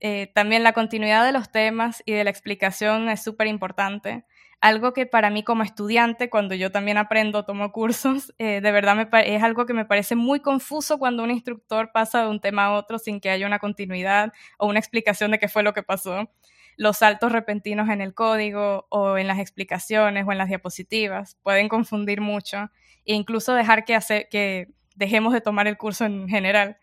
Eh, 0.00 0.30
también 0.34 0.62
la 0.62 0.72
continuidad 0.72 1.24
de 1.24 1.32
los 1.32 1.50
temas 1.50 2.02
y 2.06 2.12
de 2.12 2.24
la 2.24 2.30
explicación 2.30 3.08
es 3.08 3.22
súper 3.22 3.46
importante 3.46 4.24
algo 4.60 4.92
que 4.92 5.06
para 5.06 5.30
mí 5.30 5.42
como 5.42 5.62
estudiante, 5.62 6.28
cuando 6.28 6.54
yo 6.54 6.70
también 6.70 6.98
aprendo, 6.98 7.44
tomo 7.44 7.72
cursos, 7.72 8.34
eh, 8.38 8.60
de 8.60 8.72
verdad 8.72 8.96
me 8.96 9.34
es 9.34 9.42
algo 9.42 9.66
que 9.66 9.74
me 9.74 9.84
parece 9.84 10.16
muy 10.16 10.40
confuso 10.40 10.98
cuando 10.98 11.22
un 11.22 11.30
instructor 11.30 11.90
pasa 11.92 12.22
de 12.22 12.28
un 12.28 12.40
tema 12.40 12.66
a 12.66 12.72
otro 12.72 12.98
sin 12.98 13.20
que 13.20 13.30
haya 13.30 13.46
una 13.46 13.58
continuidad 13.58 14.32
o 14.58 14.66
una 14.66 14.78
explicación 14.78 15.30
de 15.30 15.38
qué 15.38 15.48
fue 15.48 15.62
lo 15.62 15.72
que 15.72 15.82
pasó. 15.82 16.30
Los 16.76 16.98
saltos 16.98 17.32
repentinos 17.32 17.88
en 17.88 18.00
el 18.00 18.14
código 18.14 18.86
o 18.90 19.18
en 19.18 19.26
las 19.26 19.38
explicaciones 19.38 20.26
o 20.26 20.32
en 20.32 20.38
las 20.38 20.48
diapositivas 20.48 21.36
pueden 21.42 21.68
confundir 21.68 22.20
mucho 22.20 22.70
e 23.04 23.14
incluso 23.14 23.54
dejar 23.54 23.84
que, 23.84 23.94
hacer, 23.94 24.28
que 24.30 24.68
dejemos 24.94 25.32
de 25.32 25.40
tomar 25.40 25.66
el 25.66 25.76
curso 25.76 26.04
en 26.04 26.28
general. 26.28 26.78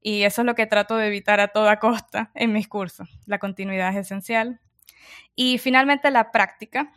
Y 0.00 0.22
eso 0.22 0.42
es 0.42 0.46
lo 0.46 0.54
que 0.54 0.66
trato 0.66 0.96
de 0.96 1.06
evitar 1.06 1.40
a 1.40 1.48
toda 1.48 1.78
costa 1.78 2.30
en 2.34 2.52
mis 2.52 2.68
cursos. 2.68 3.08
La 3.26 3.38
continuidad 3.38 3.90
es 3.90 4.06
esencial. 4.06 4.60
Y 5.34 5.58
finalmente 5.58 6.10
la 6.10 6.30
práctica 6.30 6.92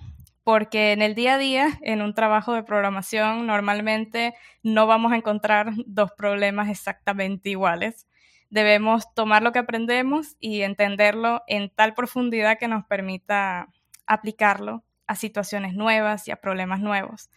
porque 0.47 0.93
en 0.93 1.01
el 1.01 1.13
día 1.13 1.33
a 1.33 1.37
día, 1.37 1.77
en 1.81 2.01
un 2.01 2.13
trabajo 2.13 2.53
de 2.53 2.63
programación, 2.63 3.45
normalmente 3.45 4.33
no 4.63 4.87
vamos 4.87 5.11
a 5.11 5.17
encontrar 5.17 5.73
dos 5.85 6.13
problemas 6.13 6.69
exactamente 6.69 7.49
iguales. 7.49 8.07
Debemos 8.49 9.13
tomar 9.13 9.43
lo 9.43 9.51
que 9.51 9.59
aprendemos 9.59 10.37
y 10.39 10.61
entenderlo 10.61 11.43
en 11.47 11.69
tal 11.69 11.93
profundidad 11.95 12.57
que 12.59 12.69
nos 12.69 12.85
permita 12.85 13.67
aplicarlo 14.05 14.85
a 15.05 15.17
situaciones 15.17 15.73
nuevas 15.73 16.29
y 16.29 16.31
a 16.31 16.37
problemas 16.37 16.79
nuevos. 16.79 17.29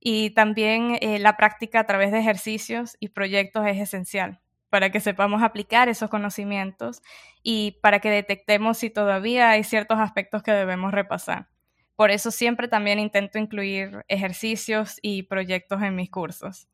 Y 0.00 0.30
también 0.30 0.96
eh, 1.02 1.18
la 1.18 1.36
práctica 1.36 1.80
a 1.80 1.84
través 1.84 2.10
de 2.10 2.20
ejercicios 2.20 2.96
y 3.00 3.10
proyectos 3.10 3.66
es 3.66 3.78
esencial 3.78 4.40
para 4.76 4.90
que 4.90 5.00
sepamos 5.00 5.42
aplicar 5.42 5.88
esos 5.88 6.10
conocimientos 6.10 7.00
y 7.42 7.78
para 7.80 7.98
que 7.98 8.10
detectemos 8.10 8.76
si 8.76 8.90
todavía 8.90 9.48
hay 9.48 9.64
ciertos 9.64 9.98
aspectos 9.98 10.42
que 10.42 10.52
debemos 10.52 10.92
repasar. 10.92 11.48
Por 11.94 12.10
eso 12.10 12.30
siempre 12.30 12.68
también 12.68 12.98
intento 12.98 13.38
incluir 13.38 14.04
ejercicios 14.06 14.98
y 15.00 15.22
proyectos 15.22 15.80
en 15.80 15.96
mis 15.96 16.10
cursos. 16.10 16.68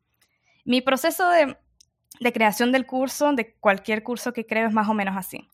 Mi 0.65 0.81
proceso 0.81 1.29
de, 1.29 1.55
creación 2.33 2.73
del 2.73 2.85
curso, 2.85 3.31
de 3.31 3.53
cualquier 3.53 4.03
curso 4.03 4.33
que 4.33 4.45
creo, 4.45 4.67
es 4.67 4.73
más 4.73 4.89
o 4.89 4.93
menos 4.93 5.15
así. 5.15 5.47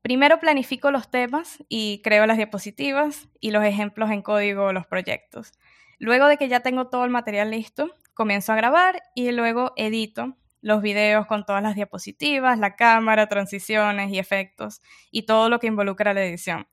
Primero 0.00 0.40
planifico 0.40 0.90
los 0.90 1.10
temas 1.10 1.62
y 1.68 2.00
creo 2.02 2.24
las 2.24 2.38
diapositivas 2.38 3.28
y 3.38 3.50
los 3.50 3.62
ejemplos 3.62 4.10
en 4.10 4.22
código 4.22 4.64
o 4.64 4.72
los 4.72 4.86
proyectos. 4.86 5.52
Luego 5.98 6.24
de 6.24 6.38
que 6.38 6.48
ya 6.48 6.60
tengo 6.60 6.86
todo 6.86 7.04
el 7.04 7.10
material 7.10 7.50
listo, 7.50 7.94
comienzo 8.14 8.54
a 8.54 8.56
grabar 8.56 9.02
y 9.14 9.30
luego 9.30 9.74
edito 9.76 10.38
los 10.66 10.82
videos 10.82 11.26
con 11.26 11.46
todas 11.46 11.62
las 11.62 11.76
diapositivas, 11.76 12.58
la 12.58 12.74
cámara, 12.74 13.28
transiciones 13.28 14.10
y 14.10 14.18
efectos 14.18 14.82
y 15.12 15.22
todo 15.22 15.48
lo 15.48 15.60
que 15.60 15.68
involucra 15.68 16.12
la 16.12 16.24
edición. 16.24 16.66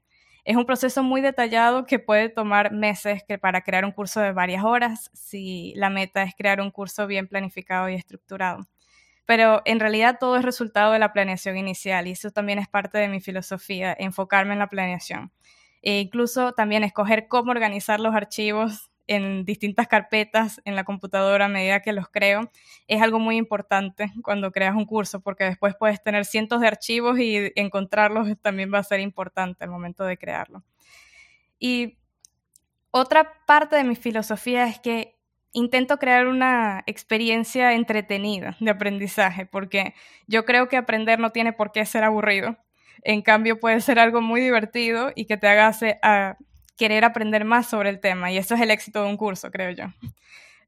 Es 0.43 0.55
un 0.55 0.65
proceso 0.65 1.03
muy 1.03 1.21
detallado 1.21 1.85
que 1.85 1.99
puede 1.99 2.29
tomar 2.29 2.71
meses 2.71 3.21
que 3.27 3.37
para 3.37 3.61
crear 3.61 3.85
un 3.85 3.91
curso 3.91 4.19
de 4.19 4.31
varias 4.31 4.63
horas 4.63 5.11
si 5.13 5.73
la 5.75 5.91
meta 5.91 6.23
es 6.23 6.33
crear 6.35 6.59
un 6.59 6.71
curso 6.71 7.05
bien 7.05 7.27
planificado 7.27 7.87
y 7.87 7.93
estructurado. 7.93 8.67
Pero 9.27 9.61
en 9.63 9.79
realidad 9.79 10.17
todo 10.19 10.37
es 10.37 10.43
resultado 10.43 10.91
de 10.93 10.97
la 10.97 11.13
planeación 11.13 11.55
inicial 11.55 12.07
y 12.07 12.13
eso 12.13 12.31
también 12.31 12.57
es 12.57 12.67
parte 12.67 12.97
de 12.97 13.09
mi 13.09 13.21
filosofía, 13.21 13.95
enfocarme 13.99 14.53
en 14.53 14.59
la 14.59 14.69
planeación. 14.69 15.31
E 15.83 15.99
incluso 15.99 16.53
también 16.53 16.83
escoger 16.83 17.27
cómo 17.27 17.51
organizar 17.51 17.99
los 17.99 18.15
archivos 18.15 18.89
en 19.07 19.45
distintas 19.45 19.87
carpetas 19.87 20.61
en 20.65 20.75
la 20.75 20.83
computadora 20.83 21.45
a 21.45 21.49
medida 21.49 21.81
que 21.81 21.93
los 21.93 22.07
creo, 22.09 22.51
es 22.87 23.01
algo 23.01 23.19
muy 23.19 23.37
importante 23.37 24.11
cuando 24.23 24.51
creas 24.51 24.75
un 24.75 24.85
curso, 24.85 25.21
porque 25.21 25.43
después 25.45 25.75
puedes 25.77 26.01
tener 26.01 26.25
cientos 26.25 26.61
de 26.61 26.67
archivos 26.67 27.19
y 27.19 27.51
encontrarlos 27.55 28.27
también 28.41 28.73
va 28.73 28.79
a 28.79 28.83
ser 28.83 28.99
importante 28.99 29.63
al 29.63 29.69
momento 29.69 30.03
de 30.03 30.17
crearlo. 30.17 30.63
Y 31.59 31.97
otra 32.91 33.45
parte 33.45 33.75
de 33.75 33.83
mi 33.83 33.95
filosofía 33.95 34.67
es 34.67 34.79
que 34.79 35.17
intento 35.51 35.97
crear 35.97 36.27
una 36.27 36.83
experiencia 36.87 37.73
entretenida 37.73 38.57
de 38.59 38.71
aprendizaje, 38.71 39.45
porque 39.45 39.93
yo 40.27 40.45
creo 40.45 40.67
que 40.67 40.77
aprender 40.77 41.19
no 41.19 41.31
tiene 41.31 41.53
por 41.53 41.71
qué 41.71 41.85
ser 41.85 42.03
aburrido. 42.03 42.57
En 43.03 43.21
cambio, 43.21 43.59
puede 43.59 43.81
ser 43.81 43.99
algo 43.99 44.21
muy 44.21 44.41
divertido 44.41 45.11
y 45.15 45.25
que 45.25 45.37
te 45.37 45.47
haga 45.47 45.71
a 46.01 46.37
querer 46.77 47.05
aprender 47.05 47.45
más 47.45 47.67
sobre 47.67 47.89
el 47.89 47.99
tema. 47.99 48.31
Y 48.31 48.37
eso 48.37 48.55
es 48.55 48.61
el 48.61 48.71
éxito 48.71 49.03
de 49.03 49.09
un 49.09 49.17
curso, 49.17 49.51
creo 49.51 49.71
yo. 49.71 49.85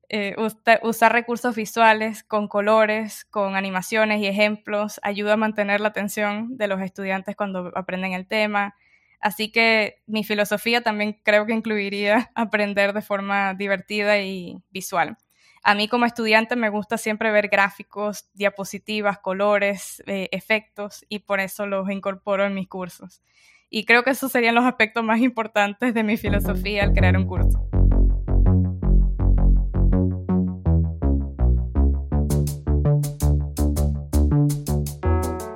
Eh, 0.08 0.36
usar 0.84 1.14
recursos 1.14 1.56
visuales 1.56 2.24
con 2.24 2.48
colores, 2.48 3.26
con 3.26 3.56
animaciones 3.56 4.22
y 4.22 4.28
ejemplos 4.28 5.00
ayuda 5.02 5.34
a 5.34 5.38
mantener 5.38 5.82
la 5.82 5.88
atención 5.88 6.58
de 6.58 6.68
los 6.68 6.80
estudiantes 6.82 7.36
cuando 7.36 7.72
aprenden 7.76 8.14
el 8.14 8.28
tema. 8.28 8.76
Así 9.20 9.52
que 9.52 10.04
mi 10.06 10.24
filosofía 10.24 10.82
también 10.82 11.20
creo 11.24 11.48
que 11.48 11.54
incluiría 11.54 12.32
aprender 12.36 12.94
de 12.94 13.02
forma 13.02 13.56
divertida 13.56 14.20
y 14.22 14.62
visual. 14.70 15.18
A 15.64 15.74
mí 15.74 15.88
como 15.88 16.06
estudiante 16.06 16.56
me 16.56 16.70
gusta 16.70 17.00
siempre 17.00 17.32
ver 17.32 17.48
gráficos, 17.48 18.30
diapositivas, 18.36 19.18
colores, 19.18 20.04
eh, 20.06 20.30
efectos 20.32 21.04
y 21.10 21.20
por 21.20 21.40
eso 21.40 21.66
los 21.66 21.90
incorporo 21.90 22.46
en 22.46 22.54
mis 22.54 22.68
cursos. 22.68 23.24
Y 23.70 23.86
creo 23.86 24.04
que 24.04 24.12
esos 24.12 24.32
serían 24.32 24.56
los 24.56 24.66
aspectos 24.66 25.04
más 25.04 25.20
importantes 25.20 25.94
de 25.94 26.04
mi 26.04 26.18
filosofía 26.18 26.84
al 26.84 26.94
crear 26.94 27.18
un 27.18 27.26
curso. 27.26 27.68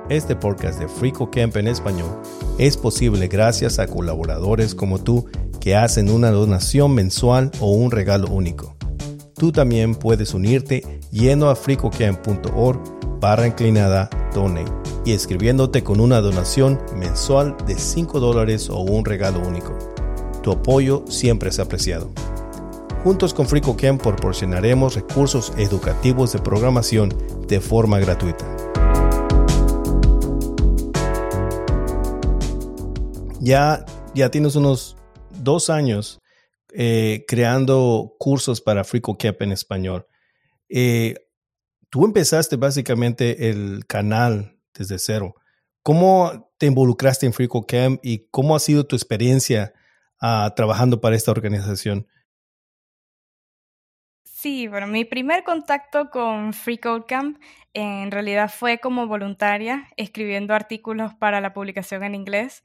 Este 0.08 0.34
podcast 0.34 0.80
de 0.80 0.88
FricoCamp 0.88 1.56
en 1.56 1.68
español 1.68 2.20
es 2.58 2.76
posible 2.76 3.28
gracias 3.28 3.78
a 3.78 3.86
colaboradores 3.86 4.74
como 4.74 4.98
tú 4.98 5.30
que 5.60 5.76
hacen 5.76 6.10
una 6.10 6.32
donación 6.32 6.92
mensual 6.94 7.52
o 7.60 7.70
un 7.70 7.92
regalo 7.92 8.28
único. 8.28 8.76
Tú 9.36 9.52
también 9.52 9.94
puedes 9.94 10.34
unirte 10.34 10.82
yendo 11.12 11.48
a 11.48 11.54
fricocamp.org 11.54 13.00
barra 13.20 13.46
inclinada 13.46 14.08
donate 14.34 14.72
y 15.04 15.12
escribiéndote 15.12 15.84
con 15.84 16.00
una 16.00 16.20
donación 16.20 16.80
mensual 16.96 17.56
de 17.66 17.76
5 17.76 18.20
dólares 18.20 18.70
o 18.70 18.80
un 18.80 19.04
regalo 19.04 19.40
único. 19.40 19.76
Tu 20.42 20.50
apoyo 20.52 21.04
siempre 21.08 21.50
es 21.50 21.58
apreciado. 21.58 22.10
Juntos 23.04 23.32
con 23.32 23.46
FricoCamp 23.46 24.02
proporcionaremos 24.02 24.94
recursos 24.94 25.52
educativos 25.56 26.32
de 26.32 26.38
programación 26.38 27.14
de 27.46 27.60
forma 27.60 27.98
gratuita. 27.98 28.46
ya, 33.40 33.84
ya 34.14 34.30
tienes 34.30 34.54
unos 34.54 34.96
dos 35.30 35.70
años 35.70 36.20
eh, 36.72 37.24
creando 37.26 38.14
cursos 38.18 38.60
para 38.60 38.84
FreeCoCamp 38.84 39.42
en 39.42 39.52
español. 39.52 40.06
Eh, 40.68 41.14
tú 41.90 42.04
empezaste 42.04 42.56
básicamente 42.56 43.50
el 43.50 43.84
canal 43.86 44.56
desde 44.72 44.98
cero. 44.98 45.34
¿Cómo 45.82 46.52
te 46.58 46.66
involucraste 46.66 47.26
en 47.26 47.32
FreeCoCamp 47.32 48.00
y 48.02 48.28
cómo 48.30 48.54
ha 48.54 48.60
sido 48.60 48.86
tu 48.86 48.96
experiencia 48.96 49.72
ah, 50.20 50.52
trabajando 50.56 51.00
para 51.00 51.16
esta 51.16 51.30
organización? 51.30 52.06
Sí, 54.24 54.68
bueno, 54.68 54.86
mi 54.86 55.04
primer 55.04 55.44
contacto 55.44 56.08
con 56.10 56.54
FreeCodeCamp 56.54 57.38
en 57.74 58.10
realidad 58.10 58.50
fue 58.50 58.78
como 58.78 59.06
voluntaria, 59.06 59.88
escribiendo 59.96 60.54
artículos 60.54 61.14
para 61.14 61.40
la 61.40 61.52
publicación 61.52 62.04
en 62.04 62.14
inglés. 62.14 62.64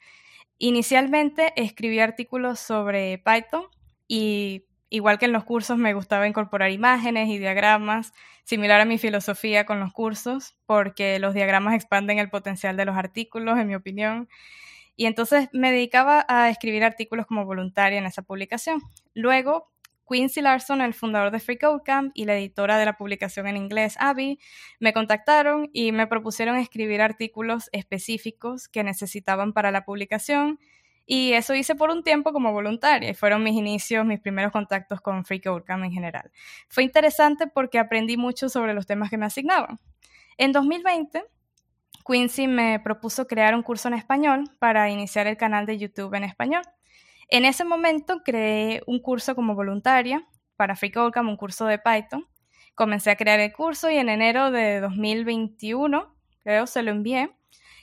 Inicialmente 0.57 1.51
escribí 1.57 1.99
artículos 1.99 2.59
sobre 2.59 3.17
Python 3.17 3.65
y 4.07 4.65
igual 4.95 5.19
que 5.19 5.25
en 5.25 5.33
los 5.33 5.43
cursos 5.43 5.77
me 5.77 5.93
gustaba 5.93 6.27
incorporar 6.27 6.71
imágenes 6.71 7.29
y 7.29 7.37
diagramas, 7.37 8.13
similar 8.43 8.79
a 8.79 8.85
mi 8.85 8.97
filosofía 8.97 9.65
con 9.65 9.79
los 9.79 9.91
cursos, 9.91 10.55
porque 10.65 11.19
los 11.19 11.33
diagramas 11.33 11.75
expanden 11.75 12.17
el 12.17 12.29
potencial 12.29 12.77
de 12.77 12.85
los 12.85 12.95
artículos, 12.95 13.59
en 13.59 13.67
mi 13.67 13.75
opinión. 13.75 14.29
Y 14.95 15.05
entonces 15.05 15.49
me 15.51 15.71
dedicaba 15.71 16.25
a 16.29 16.49
escribir 16.49 16.83
artículos 16.85 17.25
como 17.25 17.45
voluntaria 17.45 17.99
en 17.99 18.05
esa 18.05 18.21
publicación. 18.21 18.81
Luego 19.13 19.69
Quincy 20.07 20.41
Larson, 20.41 20.81
el 20.81 20.93
fundador 20.93 21.31
de 21.31 21.39
Free 21.39 21.57
Code 21.57 21.81
Camp 21.83 22.11
y 22.13 22.25
la 22.25 22.37
editora 22.37 22.77
de 22.77 22.85
la 22.85 22.95
publicación 22.95 23.47
en 23.47 23.57
inglés 23.57 23.95
Abby, 23.99 24.39
me 24.79 24.93
contactaron 24.93 25.69
y 25.73 25.91
me 25.91 26.07
propusieron 26.07 26.55
escribir 26.57 27.01
artículos 27.01 27.69
específicos 27.73 28.69
que 28.69 28.83
necesitaban 28.83 29.51
para 29.51 29.71
la 29.71 29.83
publicación. 29.83 30.59
Y 31.05 31.33
eso 31.33 31.53
hice 31.53 31.75
por 31.75 31.91
un 31.91 32.03
tiempo 32.03 32.33
como 32.33 32.51
voluntaria 32.51 33.11
y 33.11 33.13
fueron 33.13 33.43
mis 33.43 33.53
inicios, 33.53 34.05
mis 34.05 34.19
primeros 34.19 34.51
contactos 34.51 35.01
con 35.01 35.23
Free 35.23 35.39
Code 35.39 35.63
Camp 35.63 35.83
en 35.83 35.91
general. 35.91 36.31
Fue 36.67 36.83
interesante 36.83 37.47
porque 37.47 37.77
aprendí 37.77 38.17
mucho 38.17 38.49
sobre 38.49 38.73
los 38.73 38.87
temas 38.87 39.09
que 39.09 39.17
me 39.17 39.27
asignaban. 39.27 39.79
En 40.37 40.51
2020, 40.51 41.23
Quincy 42.05 42.47
me 42.47 42.79
propuso 42.79 43.27
crear 43.27 43.55
un 43.55 43.63
curso 43.63 43.87
en 43.87 43.93
español 43.93 44.45
para 44.59 44.89
iniciar 44.89 45.27
el 45.27 45.37
canal 45.37 45.65
de 45.65 45.77
YouTube 45.77 46.13
en 46.15 46.23
español. 46.23 46.63
En 47.29 47.45
ese 47.45 47.65
momento 47.65 48.21
creé 48.23 48.81
un 48.85 48.99
curso 48.99 49.35
como 49.35 49.55
voluntaria 49.55 50.27
para 50.55 50.75
FreeCodeCamp, 50.75 51.29
un 51.29 51.37
curso 51.37 51.65
de 51.65 51.79
Python. 51.79 52.27
Comencé 52.75 53.11
a 53.11 53.15
crear 53.15 53.39
el 53.39 53.53
curso 53.53 53.89
y 53.89 53.97
en 53.97 54.09
enero 54.09 54.51
de 54.51 54.81
2021, 54.81 56.15
creo, 56.43 56.67
se 56.67 56.83
lo 56.83 56.91
envié 56.91 57.31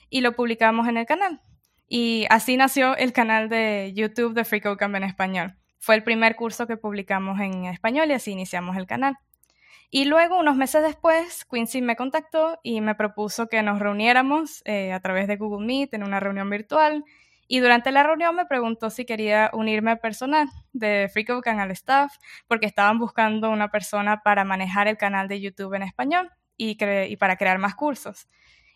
y 0.09 0.21
lo 0.21 0.33
publicamos 0.33 0.87
en 0.87 0.97
el 0.97 1.05
canal. 1.05 1.41
Y 1.87 2.25
así 2.29 2.57
nació 2.57 2.95
el 2.97 3.13
canal 3.13 3.49
de 3.49 3.91
YouTube 3.95 4.33
de 4.33 4.45
FreeCodeCamp 4.45 4.95
en 4.95 5.03
español. 5.03 5.55
Fue 5.79 5.95
el 5.95 6.03
primer 6.03 6.35
curso 6.35 6.65
que 6.65 6.77
publicamos 6.77 7.39
en 7.39 7.65
español 7.65 8.09
y 8.09 8.13
así 8.13 8.31
iniciamos 8.31 8.77
el 8.77 8.87
canal. 8.87 9.17
Y 9.89 10.05
luego, 10.05 10.39
unos 10.39 10.55
meses 10.55 10.81
después, 10.81 11.45
Quincy 11.45 11.81
me 11.81 11.95
contactó 11.95 12.59
y 12.63 12.81
me 12.81 12.95
propuso 12.95 13.47
que 13.47 13.61
nos 13.61 13.79
reuniéramos 13.79 14.63
eh, 14.65 14.91
a 14.91 14.99
través 15.01 15.27
de 15.27 15.35
Google 15.35 15.67
Meet 15.67 15.93
en 15.93 16.03
una 16.03 16.19
reunión 16.19 16.49
virtual 16.49 17.03
y 17.47 17.59
durante 17.59 17.91
la 17.91 18.03
reunión 18.03 18.35
me 18.35 18.45
preguntó 18.45 18.89
si 18.89 19.05
quería 19.05 19.51
unirme 19.53 19.91
al 19.91 19.99
personal 19.99 20.47
de 20.71 21.09
FreeCodeCamp 21.13 21.59
al 21.59 21.71
staff, 21.71 22.15
porque 22.47 22.65
estaban 22.65 22.97
buscando 22.97 23.51
una 23.51 23.69
persona 23.69 24.23
para 24.23 24.43
manejar 24.43 24.87
el 24.87 24.97
canal 24.97 25.27
de 25.27 25.41
YouTube 25.41 25.75
en 25.75 25.83
español 25.83 26.31
y 26.57 27.15
para 27.17 27.35
crear 27.35 27.59
más 27.59 27.75
cursos. 27.75 28.27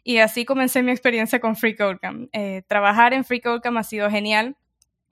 Y 0.08 0.20
así 0.20 0.46
comencé 0.46 0.84
mi 0.84 0.92
experiencia 0.92 1.42
con 1.42 1.58
FreeCodeCamp. 1.58 2.30
Eh, 2.32 2.64
trabajar 2.66 3.12
en 3.12 3.26
FreeCodeCamp 3.26 3.78
ha 3.78 3.84
sido 3.84 4.10
genial. 4.10 4.56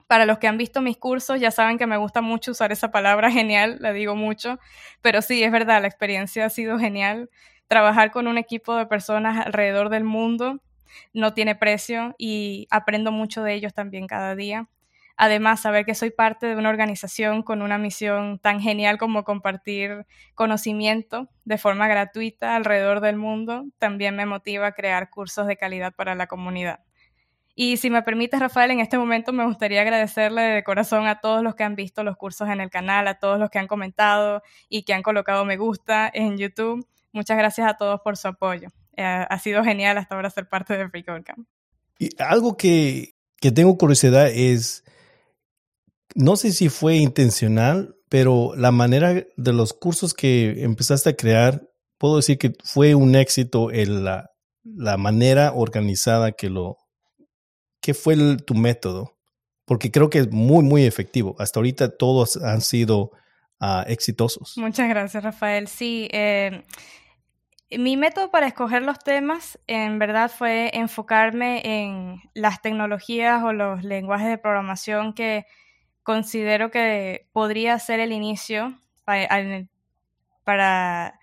Para 0.06 0.24
los 0.24 0.38
que 0.38 0.46
han 0.46 0.56
visto 0.56 0.80
mis 0.80 0.96
cursos 0.96 1.38
ya 1.38 1.50
saben 1.50 1.76
que 1.76 1.86
me 1.86 1.98
gusta 1.98 2.22
mucho 2.22 2.52
usar 2.52 2.72
esa 2.72 2.90
palabra 2.90 3.30
genial, 3.30 3.76
la 3.80 3.92
digo 3.92 4.16
mucho, 4.16 4.58
pero 5.02 5.20
sí, 5.20 5.42
es 5.42 5.52
verdad, 5.52 5.82
la 5.82 5.88
experiencia 5.88 6.46
ha 6.46 6.48
sido 6.48 6.78
genial. 6.78 7.28
Trabajar 7.68 8.10
con 8.10 8.26
un 8.26 8.38
equipo 8.38 8.74
de 8.74 8.86
personas 8.86 9.44
alrededor 9.44 9.90
del 9.90 10.04
mundo 10.04 10.62
no 11.12 11.34
tiene 11.34 11.54
precio 11.56 12.14
y 12.16 12.66
aprendo 12.70 13.12
mucho 13.12 13.42
de 13.42 13.52
ellos 13.52 13.74
también 13.74 14.06
cada 14.06 14.34
día. 14.34 14.66
Además, 15.16 15.60
saber 15.60 15.86
que 15.86 15.94
soy 15.94 16.10
parte 16.10 16.46
de 16.46 16.56
una 16.56 16.68
organización 16.68 17.42
con 17.42 17.62
una 17.62 17.78
misión 17.78 18.38
tan 18.38 18.60
genial 18.60 18.98
como 18.98 19.24
compartir 19.24 20.06
conocimiento 20.34 21.28
de 21.44 21.56
forma 21.56 21.88
gratuita 21.88 22.54
alrededor 22.54 23.00
del 23.00 23.16
mundo 23.16 23.64
también 23.78 24.14
me 24.14 24.26
motiva 24.26 24.66
a 24.66 24.72
crear 24.72 25.08
cursos 25.08 25.46
de 25.46 25.56
calidad 25.56 25.94
para 25.94 26.14
la 26.14 26.26
comunidad. 26.26 26.80
Y 27.58 27.78
si 27.78 27.88
me 27.88 28.02
permites, 28.02 28.38
Rafael, 28.38 28.70
en 28.70 28.80
este 28.80 28.98
momento 28.98 29.32
me 29.32 29.46
gustaría 29.46 29.80
agradecerle 29.80 30.42
de 30.42 30.62
corazón 30.62 31.06
a 31.06 31.20
todos 31.20 31.42
los 31.42 31.54
que 31.54 31.64
han 31.64 31.74
visto 31.74 32.04
los 32.04 32.18
cursos 32.18 32.50
en 32.50 32.60
el 32.60 32.68
canal, 32.68 33.08
a 33.08 33.18
todos 33.18 33.38
los 33.38 33.48
que 33.48 33.58
han 33.58 33.66
comentado 33.66 34.42
y 34.68 34.82
que 34.82 34.92
han 34.92 35.02
colocado 35.02 35.46
me 35.46 35.56
gusta 35.56 36.10
en 36.12 36.36
YouTube. 36.36 36.86
Muchas 37.12 37.38
gracias 37.38 37.66
a 37.66 37.78
todos 37.78 38.02
por 38.02 38.18
su 38.18 38.28
apoyo. 38.28 38.68
Eh, 38.94 39.02
ha 39.02 39.38
sido 39.38 39.64
genial 39.64 39.96
hasta 39.96 40.14
ahora 40.14 40.28
ser 40.28 40.46
parte 40.46 40.76
de 40.76 40.86
Free 40.90 41.02
Camp. 41.02 41.48
Y 41.98 42.10
algo 42.18 42.58
que, 42.58 43.14
que 43.40 43.50
tengo 43.50 43.78
curiosidad 43.78 44.28
es, 44.28 44.84
no 46.16 46.36
sé 46.36 46.52
si 46.52 46.70
fue 46.70 46.96
intencional, 46.96 47.94
pero 48.08 48.54
la 48.56 48.72
manera 48.72 49.12
de 49.36 49.52
los 49.52 49.74
cursos 49.74 50.14
que 50.14 50.64
empezaste 50.64 51.10
a 51.10 51.16
crear, 51.16 51.62
puedo 51.98 52.16
decir 52.16 52.38
que 52.38 52.54
fue 52.64 52.94
un 52.94 53.14
éxito 53.14 53.70
en 53.70 54.02
la, 54.02 54.30
la 54.64 54.96
manera 54.96 55.52
organizada 55.54 56.32
que 56.32 56.48
lo, 56.48 56.78
que 57.82 57.92
fue 57.92 58.16
tu 58.38 58.54
método, 58.54 59.18
porque 59.66 59.90
creo 59.90 60.08
que 60.08 60.20
es 60.20 60.32
muy, 60.32 60.64
muy 60.64 60.84
efectivo. 60.84 61.36
Hasta 61.38 61.60
ahorita 61.60 61.96
todos 61.96 62.38
han 62.38 62.62
sido 62.62 63.10
uh, 63.60 63.82
exitosos. 63.86 64.54
Muchas 64.56 64.88
gracias, 64.88 65.22
Rafael. 65.22 65.68
Sí, 65.68 66.08
eh, 66.12 66.64
mi 67.70 67.98
método 67.98 68.30
para 68.30 68.46
escoger 68.46 68.80
los 68.80 68.98
temas 69.00 69.58
en 69.66 69.98
verdad 69.98 70.30
fue 70.30 70.70
enfocarme 70.72 71.60
en 71.64 72.22
las 72.32 72.62
tecnologías 72.62 73.42
o 73.42 73.52
los 73.52 73.84
lenguajes 73.84 74.28
de 74.28 74.38
programación 74.38 75.12
que 75.12 75.44
considero 76.06 76.70
que 76.70 77.26
podría 77.32 77.76
ser 77.80 77.98
el 77.98 78.12
inicio 78.12 78.78
para, 79.04 81.18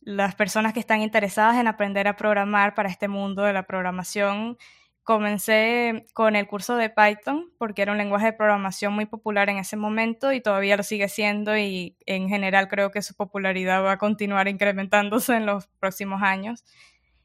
las 0.00 0.34
personas 0.36 0.72
que 0.72 0.78
están 0.78 1.02
interesadas 1.02 1.56
en 1.56 1.66
aprender 1.66 2.06
a 2.06 2.14
programar 2.14 2.76
para 2.76 2.88
este 2.88 3.08
mundo 3.08 3.42
de 3.42 3.52
la 3.52 3.64
programación 3.64 4.56
Comencé 5.02 6.04
con 6.14 6.36
el 6.36 6.46
curso 6.46 6.76
de 6.76 6.88
Python 6.88 7.50
porque 7.58 7.82
era 7.82 7.90
un 7.90 7.98
lenguaje 7.98 8.26
de 8.26 8.32
programación 8.34 8.92
muy 8.92 9.06
popular 9.06 9.50
en 9.50 9.58
ese 9.58 9.76
momento 9.76 10.32
y 10.32 10.40
todavía 10.40 10.76
lo 10.76 10.84
sigue 10.84 11.08
siendo 11.08 11.58
y 11.58 11.96
en 12.06 12.28
general 12.28 12.68
creo 12.68 12.92
que 12.92 13.02
su 13.02 13.16
popularidad 13.16 13.82
va 13.82 13.90
a 13.90 13.98
continuar 13.98 14.46
incrementándose 14.46 15.34
en 15.34 15.46
los 15.46 15.66
próximos 15.80 16.22
años. 16.22 16.64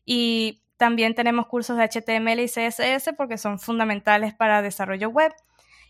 Y 0.06 0.64
también 0.78 1.14
tenemos 1.14 1.46
cursos 1.46 1.78
de 1.78 1.84
HTML 1.84 2.40
y 2.40 2.48
CSS 2.48 3.14
porque 3.16 3.38
son 3.38 3.60
fundamentales 3.60 4.34
para 4.34 4.64
desarrollo 4.64 5.10
web 5.10 5.32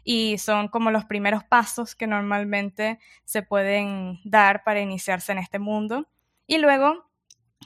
y 0.10 0.38
son 0.38 0.70
como 0.70 0.90
los 0.90 1.04
primeros 1.04 1.44
pasos 1.44 1.94
que 1.94 2.08
normalmente 2.08 2.98
se 3.26 3.44
pueden 3.44 4.22
dar 4.24 4.64
para 4.64 4.80
iniciarse 4.80 5.34
en 5.34 5.38
este 5.38 5.60
mundo. 5.60 6.08
Y 6.46 6.60
luego 6.60 7.10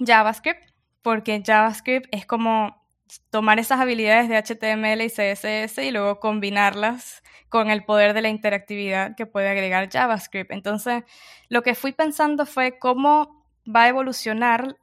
JavaScript, 0.04 0.72
porque 1.04 1.44
JavaScript 1.46 2.08
es 2.12 2.26
como 2.26 2.84
tomar 3.30 3.60
esas 3.60 3.80
habilidades 3.80 4.28
de 4.28 4.38
HTML 4.38 5.04
y 5.04 5.10
CSS 5.10 5.78
y 5.84 5.92
luego 5.92 6.20
combinarlas 6.20 7.22
con 7.48 7.70
el 7.70 7.86
poder 7.86 8.16
de 8.16 8.24
la 8.24 8.30
interactividad 8.30 9.16
que 9.16 9.28
puede 9.28 9.48
agregar 9.48 9.92
JavaScript. 9.92 10.52
Entonces, 10.52 11.04
lo 11.48 11.62
que 11.62 11.76
fui 11.76 11.92
pensando 11.92 12.48
fue 12.48 12.80
cómo 12.80 13.46
va 13.68 13.84
a 13.84 13.90
evolucionar 13.90 14.78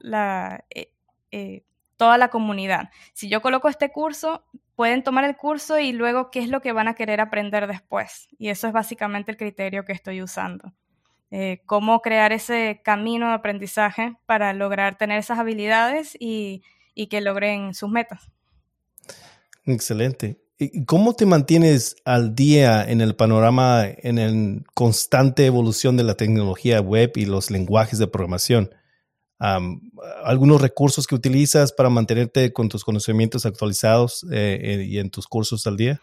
eh, 0.69 0.93
eh, 1.31 1.63
toda 1.97 2.17
la 2.17 2.29
comunidad. 2.29 2.89
Si 3.11 3.27
yo 3.27 3.41
coloco 3.41 3.67
este 3.67 3.91
curso, 3.91 4.45
pueden 4.79 5.03
tomar 5.03 5.25
el 5.25 5.35
curso 5.35 5.77
y 5.77 5.91
luego 5.91 6.31
qué 6.31 6.39
es 6.39 6.47
lo 6.47 6.61
que 6.61 6.71
van 6.71 6.87
a 6.87 6.93
querer 6.93 7.19
aprender 7.19 7.67
después. 7.67 8.29
Y 8.37 8.47
eso 8.47 8.65
es 8.67 8.71
básicamente 8.71 9.31
el 9.31 9.37
criterio 9.37 9.83
que 9.83 9.91
estoy 9.91 10.21
usando. 10.21 10.71
Eh, 11.31 11.61
cómo 11.65 12.01
crear 12.01 12.31
ese 12.31 12.79
camino 12.81 13.27
de 13.27 13.33
aprendizaje 13.33 14.15
para 14.25 14.53
lograr 14.53 14.97
tener 14.97 15.19
esas 15.19 15.37
habilidades 15.37 16.15
y 16.17 16.63
y 16.99 17.07
que 17.07 17.21
logren 17.21 17.73
sus 17.73 17.89
metas. 17.89 18.29
Excelente. 19.63 20.41
¿Y 20.57 20.83
cómo 20.83 21.13
te 21.13 21.25
mantienes 21.25 21.95
al 22.03 22.35
día 22.35 22.83
en 22.83 22.99
el 22.99 23.15
panorama, 23.15 23.85
en 23.87 24.15
la 24.17 24.65
constante 24.73 25.45
evolución 25.45 25.95
de 25.95 26.03
la 26.03 26.15
tecnología 26.15 26.81
web 26.81 27.13
y 27.15 27.25
los 27.25 27.51
lenguajes 27.51 27.99
de 27.99 28.07
programación? 28.07 28.75
¿Algunos 29.39 30.61
recursos 30.61 31.07
que 31.07 31.15
utilizas 31.15 31.71
para 31.71 31.89
mantenerte 31.89 32.51
con 32.51 32.67
tus 32.67 32.83
conocimientos 32.83 33.45
actualizados 33.45 34.25
eh, 34.31 34.59
eh, 34.61 34.83
y 34.83 34.99
en 34.99 35.09
tus 35.09 35.27
cursos 35.27 35.65
al 35.65 35.77
día? 35.77 36.01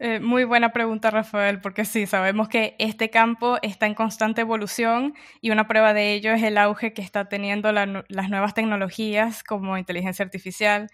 Eh, 0.00 0.20
muy 0.20 0.44
buena 0.44 0.72
pregunta, 0.72 1.10
Rafael, 1.10 1.60
porque 1.60 1.84
sí, 1.84 2.06
sabemos 2.06 2.48
que 2.48 2.76
este 2.78 3.10
campo 3.10 3.58
está 3.62 3.86
en 3.86 3.94
constante 3.94 4.40
evolución 4.40 5.14
y 5.40 5.50
una 5.50 5.66
prueba 5.66 5.92
de 5.92 6.14
ello 6.14 6.32
es 6.32 6.42
el 6.42 6.56
auge 6.56 6.92
que 6.92 7.02
está 7.02 7.28
teniendo 7.28 7.72
las 7.72 8.30
nuevas 8.30 8.54
tecnologías 8.54 9.42
como 9.42 9.76
inteligencia 9.76 10.24
artificial. 10.24 10.88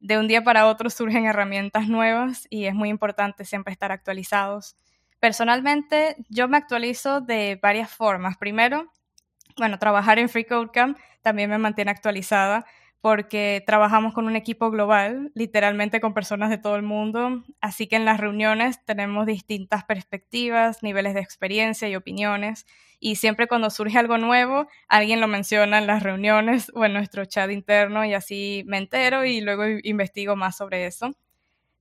De 0.00 0.18
un 0.18 0.26
día 0.26 0.42
para 0.42 0.66
otro 0.66 0.88
surgen 0.88 1.26
herramientas 1.26 1.86
nuevas 1.88 2.46
y 2.48 2.64
es 2.64 2.74
muy 2.74 2.88
importante 2.88 3.44
siempre 3.44 3.72
estar 3.72 3.92
actualizados. 3.92 4.76
Personalmente, 5.20 6.16
yo 6.28 6.48
me 6.48 6.56
actualizo 6.56 7.20
de 7.20 7.58
varias 7.62 7.90
formas. 7.90 8.36
Primero, 8.38 8.90
bueno, 9.56 9.78
trabajar 9.78 10.18
en 10.18 10.28
Free 10.28 10.44
Code 10.44 10.70
Camp 10.72 10.98
también 11.22 11.50
me 11.50 11.58
mantiene 11.58 11.90
actualizada 11.90 12.66
porque 13.00 13.62
trabajamos 13.66 14.14
con 14.14 14.26
un 14.26 14.34
equipo 14.36 14.70
global, 14.70 15.30
literalmente 15.34 16.00
con 16.00 16.12
personas 16.14 16.50
de 16.50 16.58
todo 16.58 16.74
el 16.76 16.82
mundo, 16.82 17.44
así 17.60 17.86
que 17.86 17.94
en 17.96 18.04
las 18.04 18.18
reuniones 18.18 18.84
tenemos 18.84 19.26
distintas 19.26 19.84
perspectivas, 19.84 20.82
niveles 20.82 21.14
de 21.14 21.20
experiencia 21.20 21.88
y 21.88 21.94
opiniones, 21.94 22.66
y 22.98 23.16
siempre 23.16 23.46
cuando 23.46 23.70
surge 23.70 23.98
algo 23.98 24.18
nuevo, 24.18 24.66
alguien 24.88 25.20
lo 25.20 25.28
menciona 25.28 25.78
en 25.78 25.86
las 25.86 26.02
reuniones 26.02 26.72
o 26.74 26.84
en 26.84 26.94
nuestro 26.94 27.24
chat 27.26 27.50
interno 27.50 28.04
y 28.04 28.14
así 28.14 28.64
me 28.66 28.78
entero 28.78 29.24
y 29.24 29.40
luego 29.40 29.64
investigo 29.84 30.34
más 30.34 30.56
sobre 30.56 30.86
eso. 30.86 31.12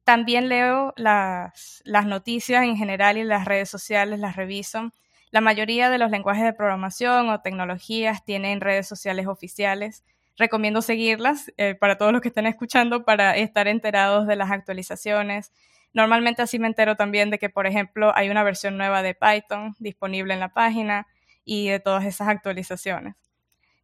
También 0.04 0.50
leo 0.50 0.94
las, 0.98 1.82
las 1.86 2.06
noticias 2.06 2.64
en 2.64 2.78
general 2.78 3.18
y 3.18 3.24
las 3.24 3.46
redes 3.46 3.70
sociales 3.70 4.20
las 4.20 4.36
reviso. 4.36 4.92
La 5.36 5.42
mayoría 5.42 5.90
de 5.90 5.98
los 5.98 6.12
lenguajes 6.12 6.46
de 6.46 6.54
programación 6.54 7.28
o 7.28 7.42
tecnologías 7.42 8.24
tienen 8.24 8.62
redes 8.62 8.88
sociales 8.88 9.28
oficiales 9.28 10.06
recomiendo 10.38 10.82
seguirlas 10.82 11.52
eh, 11.58 11.76
para 11.76 11.98
todos 11.98 12.14
los 12.14 12.22
que 12.22 12.30
estén 12.30 12.46
escuchando 12.46 13.04
para 13.04 13.36
estar 13.36 13.68
enterados 13.68 14.28
de 14.28 14.38
las 14.38 14.50
actualizaciones. 14.50 15.52
Normalmente 15.92 16.42
así 16.42 16.58
me 16.58 16.68
entero 16.68 16.96
también 16.96 17.32
de 17.32 17.38
que, 17.38 17.50
por 17.50 17.68
ejemplo, 17.68 18.14
hay 18.16 18.30
una 18.30 18.44
versión 18.44 18.78
nueva 18.78 19.02
de 19.02 19.14
Python 19.14 19.76
disponible 19.78 20.34
en 20.34 20.40
la 20.40 20.54
página 20.54 21.06
y 21.44 21.68
de 21.68 21.82
todas 21.82 22.06
esas 22.06 22.30
actualizaciones. 22.30 23.16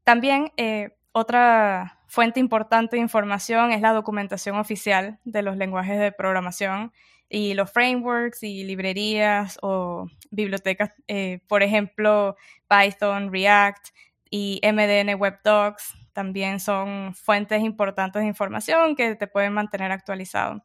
También 0.06 0.54
eh, 0.56 0.96
otra 1.12 2.00
fuente 2.08 2.40
importante 2.40 2.96
de 2.96 3.02
información 3.02 3.74
es 3.74 3.82
la 3.82 3.92
documentación 3.92 4.56
oficial 4.56 5.20
de 5.26 5.42
los 5.42 5.58
lenguajes 5.58 6.00
de 6.00 6.14
programación 6.14 6.94
y 7.32 7.54
los 7.54 7.72
frameworks 7.72 8.44
y 8.44 8.66
librerías 8.66 9.58
o 9.62 10.06
bibliotecas, 10.32 10.92
eh, 11.08 11.40
por 11.48 11.64
ejemplo, 11.64 12.36
Python, 12.68 13.32
React 13.32 13.88
y 14.30 14.60
MDN 14.64 15.16
Web 15.16 15.40
Docs 15.44 15.96
también 16.12 16.60
son 16.60 17.16
fuentes 17.16 17.64
importantes 17.64 18.22
de 18.22 18.28
información 18.28 18.98
que 18.98 19.16
te 19.16 19.28
pueden 19.28 19.54
mantener 19.54 19.94
actualizado. 19.94 20.62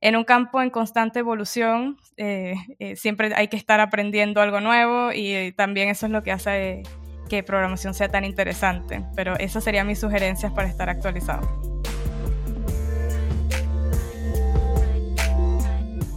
En 0.00 0.16
un 0.16 0.24
campo 0.24 0.62
en 0.62 0.70
constante 0.70 1.18
evolución, 1.18 1.98
eh, 2.16 2.54
eh, 2.78 2.96
siempre 2.96 3.34
hay 3.34 3.48
que 3.48 3.56
estar 3.56 3.80
aprendiendo 3.80 4.40
algo 4.40 4.60
nuevo 4.60 5.10
y 5.12 5.52
también 5.52 5.88
eso 5.88 6.06
es 6.06 6.12
lo 6.12 6.22
que 6.22 6.32
hace 6.32 6.84
que 7.28 7.42
programación 7.42 7.92
sea 7.92 8.08
tan 8.08 8.24
interesante. 8.24 9.04
Pero 9.14 9.36
esas 9.38 9.62
serían 9.62 9.86
mis 9.86 9.98
sugerencias 9.98 10.52
para 10.52 10.68
estar 10.68 10.88
actualizado. 10.88 11.67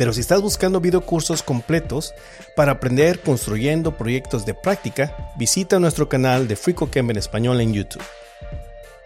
Pero 0.00 0.14
si 0.14 0.20
estás 0.20 0.40
buscando 0.40 0.80
videocursos 0.80 1.42
completos 1.42 2.14
para 2.56 2.72
aprender 2.72 3.20
construyendo 3.20 3.98
proyectos 3.98 4.46
de 4.46 4.54
práctica, 4.54 5.14
visita 5.36 5.78
nuestro 5.78 6.08
canal 6.08 6.48
de 6.48 6.56
FreeCodeCamp 6.56 7.10
en 7.10 7.18
español 7.18 7.60
en 7.60 7.74
YouTube. 7.74 8.02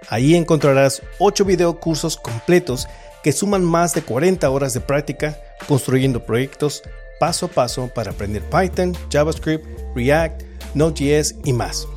Ahí 0.09 0.37
encontrarás 0.37 1.03
8 1.19 1.47
videocursos 1.47 2.17
completos 2.17 2.87
que 3.25 3.33
suman 3.33 3.65
más 3.65 3.93
de 3.93 4.03
40 4.03 4.49
horas 4.49 4.73
de 4.73 4.83
práctica 4.83 5.37
construyendo 5.67 6.25
proyectos 6.25 6.85
paso 7.19 7.47
a 7.47 7.49
paso 7.49 7.91
para 7.93 8.13
aprender 8.13 8.45
Python, 8.49 8.97
JavaScript, 9.11 9.67
React, 9.97 10.43
Node.js 10.75 11.35
y 11.45 11.55
más. 11.55 11.89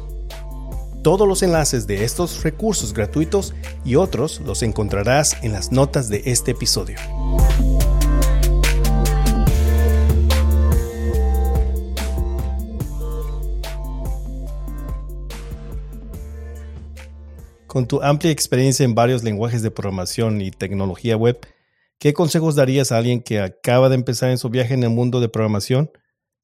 Todos 1.04 1.28
los 1.28 1.44
enlaces 1.44 1.86
de 1.86 2.04
estos 2.04 2.42
recursos 2.42 2.96
gratuitos 2.96 3.54
y 3.86 3.94
otros 3.94 4.40
los 4.40 4.64
encontrarás 4.64 5.38
en 5.44 5.54
las 5.54 5.72
notas 5.72 6.10
de 6.10 6.24
este 6.26 6.50
episodio. 6.50 6.98
Con 17.78 17.88
tu 17.88 18.02
amplia 18.02 18.32
experiencia 18.32 18.84
en 18.84 18.96
varios 18.96 19.24
lenguajes 19.24 19.62
de 19.62 19.70
programación 19.70 20.42
y 20.42 20.50
tecnología 20.50 21.16
web, 21.16 21.38
¿qué 22.00 22.12
consejos 22.12 22.56
darías 22.56 22.92
a 22.92 22.98
alguien 22.98 23.22
que 23.22 23.40
acaba 23.40 23.88
de 23.88 23.94
empezar 23.94 24.32
en 24.32 24.40
su 24.40 24.50
viaje 24.50 24.74
en 24.74 24.82
el 24.82 24.90
mundo 24.90 25.20
de 25.20 25.30
programación? 25.30 25.92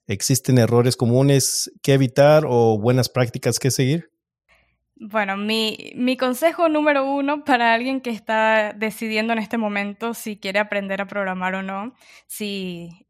¿Existen 0.06 0.60
errores 0.60 0.96
comunes 0.96 1.72
que 1.82 1.94
evitar 1.94 2.44
o 2.48 2.78
buenas 2.78 3.10
prácticas 3.10 3.58
que 3.58 3.72
seguir? 3.72 4.12
Bueno, 4.96 5.36
mi, 5.36 5.92
mi, 5.96 6.18
consejo 6.18 6.70
número 6.70 7.04
uno 7.12 7.44
para 7.44 7.74
alguien 7.74 8.02
que 8.02 8.12
está 8.12 8.74
decidiendo 8.74 9.34
en 9.34 9.40
este 9.40 9.58
momento 9.58 10.14
si 10.14 10.38
quiere 10.38 10.60
aprender 10.60 11.02
a 11.02 11.08
programar 11.08 11.56
o 11.56 11.64
no, 11.64 11.96
si, 12.28 13.08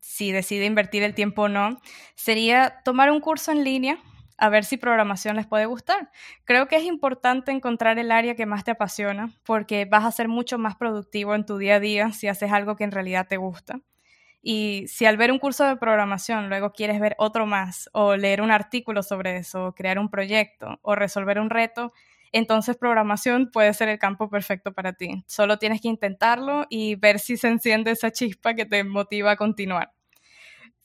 si 0.00 0.32
decide 0.32 0.64
invertir 0.64 1.04
el 1.04 1.14
tiempo 1.14 1.42
o 1.42 1.48
no, 1.48 1.80
sería 2.16 2.82
tomar 2.84 3.12
un 3.12 3.20
curso 3.20 3.52
en 3.52 3.62
línea 3.62 4.00
a 4.38 4.48
ver 4.48 4.64
si 4.64 4.76
programación 4.76 5.36
les 5.36 5.46
puede 5.46 5.66
gustar. 5.66 6.10
Creo 6.44 6.68
que 6.68 6.76
es 6.76 6.84
importante 6.84 7.52
encontrar 7.52 7.98
el 7.98 8.10
área 8.10 8.34
que 8.34 8.46
más 8.46 8.64
te 8.64 8.72
apasiona 8.72 9.30
porque 9.44 9.84
vas 9.86 10.04
a 10.04 10.12
ser 10.12 10.28
mucho 10.28 10.58
más 10.58 10.76
productivo 10.76 11.34
en 11.34 11.46
tu 11.46 11.58
día 11.58 11.76
a 11.76 11.80
día 11.80 12.12
si 12.12 12.28
haces 12.28 12.52
algo 12.52 12.76
que 12.76 12.84
en 12.84 12.92
realidad 12.92 13.26
te 13.28 13.36
gusta. 13.38 13.80
Y 14.42 14.86
si 14.88 15.06
al 15.06 15.16
ver 15.16 15.32
un 15.32 15.40
curso 15.40 15.64
de 15.64 15.76
programación 15.76 16.48
luego 16.48 16.72
quieres 16.72 17.00
ver 17.00 17.16
otro 17.18 17.46
más 17.46 17.90
o 17.92 18.16
leer 18.16 18.42
un 18.42 18.52
artículo 18.52 19.02
sobre 19.02 19.38
eso, 19.38 19.66
o 19.66 19.74
crear 19.74 19.98
un 19.98 20.10
proyecto 20.10 20.78
o 20.82 20.94
resolver 20.94 21.40
un 21.40 21.50
reto, 21.50 21.92
entonces 22.32 22.76
programación 22.76 23.50
puede 23.50 23.74
ser 23.74 23.88
el 23.88 23.98
campo 23.98 24.30
perfecto 24.30 24.72
para 24.72 24.92
ti. 24.92 25.24
Solo 25.26 25.58
tienes 25.58 25.80
que 25.80 25.88
intentarlo 25.88 26.66
y 26.70 26.94
ver 26.96 27.18
si 27.18 27.36
se 27.36 27.48
enciende 27.48 27.90
esa 27.92 28.12
chispa 28.12 28.54
que 28.54 28.66
te 28.66 28.84
motiva 28.84 29.32
a 29.32 29.36
continuar. 29.36 29.95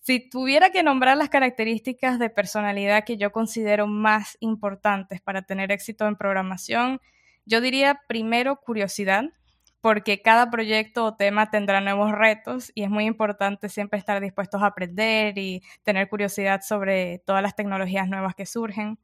Si 0.01 0.19
tuviera 0.19 0.71
que 0.71 0.81
nombrar 0.81 1.15
las 1.15 1.29
características 1.29 2.17
de 2.17 2.31
personalidad 2.31 3.03
que 3.03 3.17
yo 3.17 3.31
considero 3.31 3.85
más 3.85 4.35
importantes 4.39 5.21
para 5.21 5.43
tener 5.43 5.71
éxito 5.71 6.07
en 6.07 6.15
programación, 6.15 6.99
yo 7.45 7.61
diría 7.61 8.01
primero 8.07 8.55
curiosidad, 8.55 9.25
porque 9.79 10.21
cada 10.23 10.49
proyecto 10.49 11.05
o 11.05 11.15
tema 11.15 11.51
tendrá 11.51 11.81
nuevos 11.81 12.11
retos 12.11 12.71
y 12.73 12.83
es 12.83 12.89
muy 12.89 13.05
importante 13.05 13.69
siempre 13.69 13.99
estar 13.99 14.19
dispuestos 14.21 14.63
a 14.63 14.67
aprender 14.67 15.37
y 15.37 15.61
tener 15.83 16.09
curiosidad 16.09 16.61
sobre 16.61 17.19
todas 17.19 17.43
las 17.43 17.55
tecnologías 17.55 18.07
nuevas 18.07 18.33
que 18.33 18.47
surgen. 18.47 18.97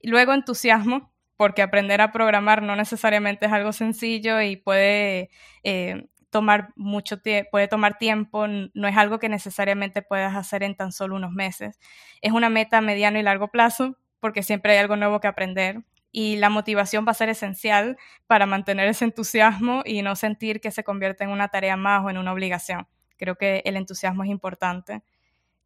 Y 0.00 0.08
luego 0.08 0.34
entusiasmo, 0.34 1.12
porque 1.36 1.62
aprender 1.62 2.02
a 2.02 2.12
programar 2.12 2.62
no 2.62 2.76
necesariamente 2.76 3.46
es 3.46 3.52
algo 3.52 3.72
sencillo 3.72 4.40
y 4.42 4.56
puede 4.56 5.30
eh, 5.64 6.08
tomar 6.36 6.68
mucho 6.76 7.16
puede 7.50 7.66
tomar 7.66 7.96
tiempo, 7.96 8.46
no 8.46 8.88
es 8.88 8.96
algo 8.98 9.18
que 9.18 9.30
necesariamente 9.30 10.02
puedas 10.02 10.36
hacer 10.36 10.62
en 10.62 10.76
tan 10.76 10.92
solo 10.92 11.16
unos 11.16 11.32
meses. 11.32 11.80
Es 12.20 12.32
una 12.32 12.50
meta 12.50 12.76
a 12.76 12.80
mediano 12.82 13.18
y 13.18 13.22
largo 13.22 13.48
plazo, 13.48 13.96
porque 14.20 14.42
siempre 14.42 14.72
hay 14.72 14.78
algo 14.78 14.96
nuevo 14.96 15.18
que 15.18 15.28
aprender 15.28 15.82
y 16.12 16.36
la 16.36 16.50
motivación 16.50 17.06
va 17.06 17.12
a 17.12 17.14
ser 17.14 17.30
esencial 17.30 17.96
para 18.26 18.44
mantener 18.44 18.86
ese 18.86 19.06
entusiasmo 19.06 19.80
y 19.86 20.02
no 20.02 20.14
sentir 20.14 20.60
que 20.60 20.70
se 20.70 20.84
convierte 20.84 21.24
en 21.24 21.30
una 21.30 21.48
tarea 21.48 21.78
más 21.78 22.04
o 22.04 22.10
en 22.10 22.18
una 22.18 22.34
obligación. 22.34 22.86
Creo 23.16 23.36
que 23.36 23.62
el 23.64 23.76
entusiasmo 23.76 24.24
es 24.24 24.28
importante. 24.28 25.02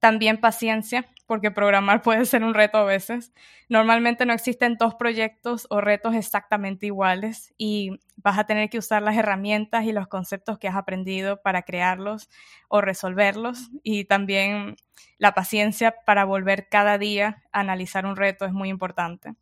También 0.00 0.38
paciencia, 0.38 1.06
porque 1.26 1.52
programar 1.52 2.02
puede 2.02 2.24
ser 2.26 2.42
un 2.42 2.54
reto 2.54 2.78
a 2.78 2.84
veces. 2.84 3.32
Normalmente 3.68 4.26
no 4.26 4.32
existen 4.32 4.76
dos 4.76 4.96
proyectos 4.96 5.68
o 5.70 5.80
retos 5.80 6.14
exactamente 6.16 6.86
iguales 6.86 7.54
y 7.56 8.00
vas 8.16 8.36
a 8.38 8.44
tener 8.44 8.68
que 8.68 8.78
usar 8.78 9.02
las 9.02 9.16
herramientas 9.16 9.84
y 9.84 9.92
los 9.92 10.08
conceptos 10.08 10.58
que 10.58 10.66
has 10.66 10.74
aprendido 10.74 11.40
para 11.40 11.62
crearlos 11.62 12.28
o 12.68 12.80
resolverlos. 12.80 13.70
Y 13.84 14.06
también 14.06 14.76
la 15.18 15.32
paciencia 15.32 15.94
para 16.04 16.24
volver 16.24 16.68
cada 16.68 16.98
día 16.98 17.44
a 17.52 17.60
analizar 17.60 18.06
un 18.06 18.16
reto 18.16 18.44
es 18.44 18.52
muy 18.52 18.68
importante. 18.68 19.34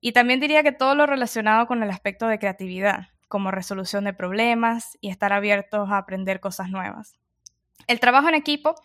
Y 0.00 0.12
también 0.12 0.40
diría 0.40 0.62
que 0.62 0.72
todo 0.72 0.94
lo 0.94 1.06
relacionado 1.06 1.66
con 1.66 1.82
el 1.82 1.90
aspecto 1.90 2.28
de 2.28 2.38
creatividad, 2.38 3.08
como 3.28 3.50
resolución 3.50 4.04
de 4.04 4.14
problemas 4.14 4.96
y 5.00 5.10
estar 5.10 5.32
abiertos 5.32 5.90
a 5.90 5.98
aprender 5.98 6.40
cosas 6.40 6.70
nuevas. 6.70 7.14
El 7.86 7.98
trabajo 8.00 8.28
en 8.28 8.34
equipo 8.34 8.76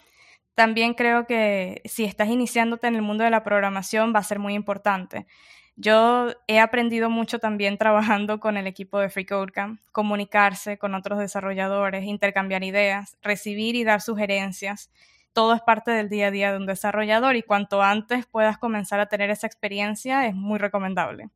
también 0.56 0.94
creo 0.94 1.28
que 1.28 1.82
si 1.86 2.06
estás 2.06 2.30
iniciándote 2.30 2.88
en 2.88 2.96
el 2.96 3.02
mundo 3.02 3.24
de 3.24 3.30
la 3.30 3.44
programación 3.44 4.14
va 4.16 4.20
a 4.20 4.24
ser 4.24 4.40
muy 4.40 4.54
importante. 4.54 5.28
Yo 5.76 6.30
he 6.48 6.60
aprendido 6.60 7.10
mucho 7.10 7.40
también 7.40 7.78
trabajando 7.78 8.40
con 8.40 8.58
el 8.58 8.66
equipo 8.66 9.00
de 9.00 9.10
FreeCodeCamp, 9.10 9.80
comunicarse 9.92 10.78
con 10.78 10.96
otros 10.96 11.20
desarrolladores, 11.20 12.06
intercambiar 12.06 12.64
ideas, 12.64 13.18
recibir 13.22 13.76
y 13.76 13.84
dar 13.84 14.02
sugerencias. 14.02 14.90
Todo 15.34 15.54
es 15.54 15.62
parte 15.62 15.92
del 15.92 16.10
día 16.10 16.28
a 16.28 16.32
día 16.32 16.52
de 16.52 16.58
un 16.58 16.66
desarrollador 16.66 17.36
y 17.36 17.44
cuanto 17.44 17.82
antes 17.82 18.26
puedas 18.26 18.58
comenzar 18.58 19.02
a 19.02 19.08
tener 19.08 19.30
esa 19.30 19.48
experiencia 19.48 20.26
es 20.28 20.34
muy 20.34 20.58
recomendable. 20.60 21.30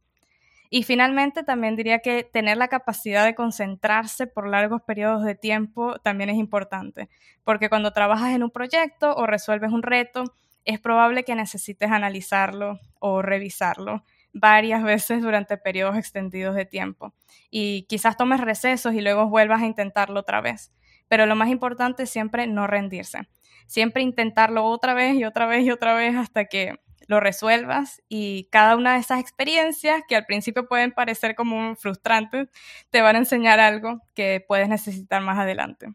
Y 0.70 0.84
finalmente 0.84 1.44
también 1.44 1.76
diría 1.76 2.00
que 2.00 2.24
tener 2.24 2.58
la 2.58 2.68
capacidad 2.68 3.26
de 3.26 3.34
concentrarse 3.34 4.28
por 4.28 4.48
largos 4.48 4.82
periodos 4.84 5.24
de 5.24 5.34
tiempo 5.34 5.98
también 6.00 6.30
es 6.30 6.38
importante, 6.38 7.10
porque 7.44 7.70
cuando 7.70 7.92
trabajas 7.92 8.36
en 8.36 8.44
un 8.44 8.52
proyecto 8.52 9.16
o 9.16 9.26
resuelves 9.26 9.72
un 9.72 9.82
reto, 9.82 10.26
es 10.66 10.80
probable 10.80 11.24
que 11.24 11.34
necesites 11.34 11.90
analizarlo 11.90 12.80
o 13.00 13.24
revisarlo 13.24 14.04
varias 14.34 14.84
veces 14.84 15.22
durante 15.24 15.58
periodos 15.58 15.98
extendidos 15.98 16.56
de 16.56 16.66
tiempo. 16.66 17.14
Y 17.50 17.84
quizás 17.84 18.18
tomes 18.18 18.40
recesos 18.40 18.94
y 18.94 19.02
luego 19.02 19.28
vuelvas 19.28 19.64
a 19.64 19.66
intentarlo 19.66 20.20
otra 20.20 20.42
vez. 20.42 20.72
Pero 21.08 21.26
lo 21.26 21.36
más 21.36 21.50
importante 21.50 22.04
es 22.04 22.12
siempre 22.12 22.46
no 22.46 22.68
rendirse. 22.68 23.28
Siempre 23.66 24.04
intentarlo 24.04 24.66
otra 24.66 24.94
vez 24.94 25.16
y 25.16 25.26
otra 25.26 25.48
vez 25.48 25.64
y 25.64 25.72
otra 25.72 25.96
vez 25.96 26.16
hasta 26.16 26.46
que 26.46 26.80
lo 27.10 27.20
resuelvas 27.20 28.04
y 28.08 28.48
cada 28.52 28.76
una 28.76 28.94
de 28.94 29.00
esas 29.00 29.20
experiencias 29.20 30.04
que 30.08 30.16
al 30.16 30.28
principio 30.28 30.68
pueden 30.68 30.92
parecer 30.92 31.34
como 31.34 31.76
frustrantes, 31.76 32.50
te 32.92 33.02
van 33.02 33.16
a 33.16 33.20
enseñar 33.20 33.60
algo 33.60 34.00
que 34.14 34.46
puedes 34.48 34.70
necesitar 34.70 35.20
más 35.24 35.40
adelante. 35.40 35.88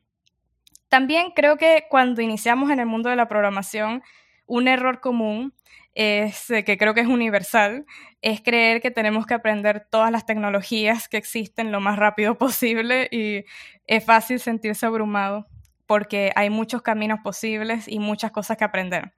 También 0.89 1.31
creo 1.31 1.57
que 1.57 1.85
cuando 1.89 2.21
iniciamos 2.21 2.69
en 2.71 2.81
el 2.81 2.87
mundo 2.87 3.11
de 3.11 3.17
la 3.17 3.29
programación, 3.29 4.03
un 4.47 4.67
error 4.67 5.01
común 5.01 5.55
es, 5.95 6.51
eh, 6.51 6.65
que 6.65 6.77
creo 6.77 6.95
que 6.95 7.03
es 7.03 7.07
universal, 7.07 7.87
es 8.21 8.41
creer 8.41 8.83
que 8.83 8.91
tenemos 8.91 9.25
que 9.25 9.35
aprender 9.35 9.87
todas 9.89 10.11
las 10.11 10.27
tecnologías 10.27 11.07
que 11.09 11.17
existen 11.17 11.71
lo 11.71 11.81
más 11.81 11.97
rápido 11.97 12.37
posible 12.39 13.07
y 13.13 13.45
es 13.87 14.05
fácil 14.05 14.41
sentirse 14.41 14.85
abrumado 14.85 15.47
porque 15.87 16.33
hay 16.35 16.51
muchos 16.51 16.83
caminos 16.83 17.21
posibles 17.23 17.87
y 17.87 18.01
muchas 18.01 18.33
cosas 18.33 18.57
que 18.57 18.65
aprender. 18.65 19.13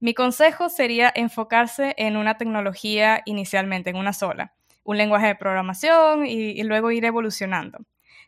Mi 0.00 0.14
consejo 0.14 0.68
sería 0.68 1.12
enfocarse 1.14 1.94
en 1.98 2.16
una 2.16 2.38
tecnología 2.38 3.22
inicialmente, 3.24 3.90
en 3.90 3.96
una 3.96 4.12
sola, 4.12 4.54
un 4.84 4.96
lenguaje 4.96 5.26
de 5.26 5.34
programación 5.34 6.24
y, 6.24 6.62
luego 6.62 6.92
ir 6.92 7.04
evolucionando. 7.04 7.78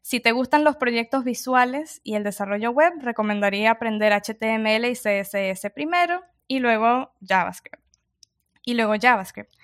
Si 0.03 0.19
te 0.19 0.33
gustan 0.33 0.65
los 0.65 0.77
proyectos 0.77 1.25
visuales 1.25 2.01
y 2.03 2.15
el 2.15 2.25
desarrollo 2.25 2.73
web, 2.73 2.95
recomendaría 3.01 3.71
aprender 3.71 4.13
HTML 4.13 4.87
y 4.87 4.95
CSS 4.95 5.71
primero 5.73 6.23
y 6.49 6.59
luego 6.59 7.13
JavaScript. 7.27 7.85
Y 8.65 8.75
luego 8.75 8.95
JavaScript. 9.01 9.55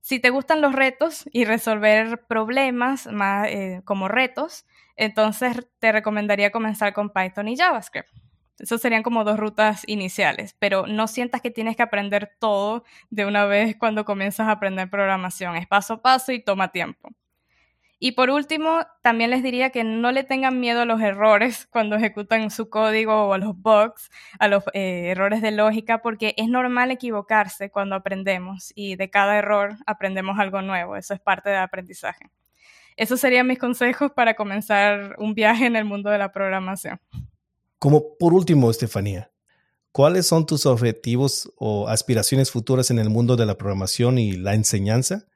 Si 0.00 0.18
te 0.18 0.28
gustan 0.28 0.60
los 0.60 0.74
retos 0.74 1.24
y 1.32 1.46
resolver 1.46 2.26
problemas 2.26 3.06
más, 3.06 3.48
eh, 3.48 3.80
como 3.84 4.08
retos, 4.08 4.66
entonces 4.96 5.66
te 5.78 5.92
recomendaría 5.92 6.50
comenzar 6.50 6.92
con 6.92 7.10
Python 7.10 7.48
y 7.48 7.56
JavaScript. 7.56 8.10
Esas 8.58 8.80
serían 8.80 9.02
como 9.02 9.24
dos 9.24 9.38
rutas 9.38 9.82
iniciales, 9.86 10.54
pero 10.58 10.86
no 10.86 11.08
sientas 11.08 11.40
que 11.40 11.50
tienes 11.50 11.76
que 11.76 11.82
aprender 11.82 12.32
todo 12.38 12.84
de 13.10 13.26
una 13.26 13.46
vez 13.46 13.76
cuando 13.76 14.04
comienzas 14.04 14.48
a 14.48 14.52
aprender 14.52 14.88
programación. 14.90 15.56
Es 15.56 15.66
paso 15.66 15.94
a 15.94 16.02
paso 16.02 16.32
y 16.32 16.42
toma 16.42 16.70
tiempo. 16.70 17.10
Y 17.98 18.12
por 18.12 18.28
último, 18.28 18.80
también 19.02 19.30
les 19.30 19.42
diría 19.42 19.70
que 19.70 19.82
no 19.82 20.12
le 20.12 20.24
tengan 20.24 20.60
miedo 20.60 20.82
a 20.82 20.84
los 20.84 21.00
errores 21.00 21.66
cuando 21.70 21.96
ejecutan 21.96 22.50
su 22.50 22.68
código 22.68 23.28
o 23.28 23.32
a 23.32 23.38
los 23.38 23.56
bugs, 23.56 24.10
a 24.38 24.46
los 24.46 24.62
eh, 24.74 25.08
errores 25.10 25.40
de 25.40 25.52
lógica, 25.52 26.02
porque 26.02 26.34
es 26.36 26.48
normal 26.48 26.90
equivocarse 26.90 27.70
cuando 27.70 27.96
aprendemos 27.96 28.72
y 28.74 28.96
de 28.96 29.10
cada 29.10 29.38
error 29.38 29.76
aprendemos 29.86 30.38
algo 30.38 30.60
nuevo. 30.60 30.96
Eso 30.96 31.14
es 31.14 31.20
parte 31.20 31.50
del 31.50 31.60
aprendizaje. 31.60 32.30
Esos 32.96 33.20
serían 33.20 33.46
mis 33.46 33.58
consejos 33.58 34.12
para 34.12 34.34
comenzar 34.34 35.16
un 35.18 35.34
viaje 35.34 35.66
en 35.66 35.74
el 35.74 35.84
mundo 35.84 36.10
de 36.10 36.18
la 36.18 36.30
programación. 36.30 37.00
Como 37.78 38.16
por 38.18 38.34
último, 38.34 38.70
Estefanía, 38.70 39.30
¿cuáles 39.92 40.26
son 40.26 40.46
tus 40.46 40.66
objetivos 40.66 41.52
o 41.56 41.88
aspiraciones 41.88 42.50
futuras 42.50 42.90
en 42.90 42.98
el 42.98 43.10
mundo 43.10 43.36
de 43.36 43.46
la 43.46 43.56
programación 43.56 44.18
y 44.18 44.32
la 44.32 44.54
enseñanza? 44.54 45.26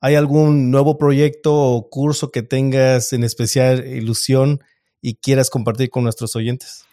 ¿Hay 0.00 0.16
algún 0.16 0.70
nuevo 0.70 0.98
proyecto 0.98 1.54
o 1.54 1.88
curso 1.88 2.30
que 2.30 2.42
tengas 2.42 3.12
en 3.12 3.22
especial 3.22 3.86
ilusión 3.86 4.60
y 5.00 5.14
quieras 5.16 5.50
compartir 5.50 5.90
con 5.90 6.04
nuestros 6.04 6.34
oyentes? 6.34 6.84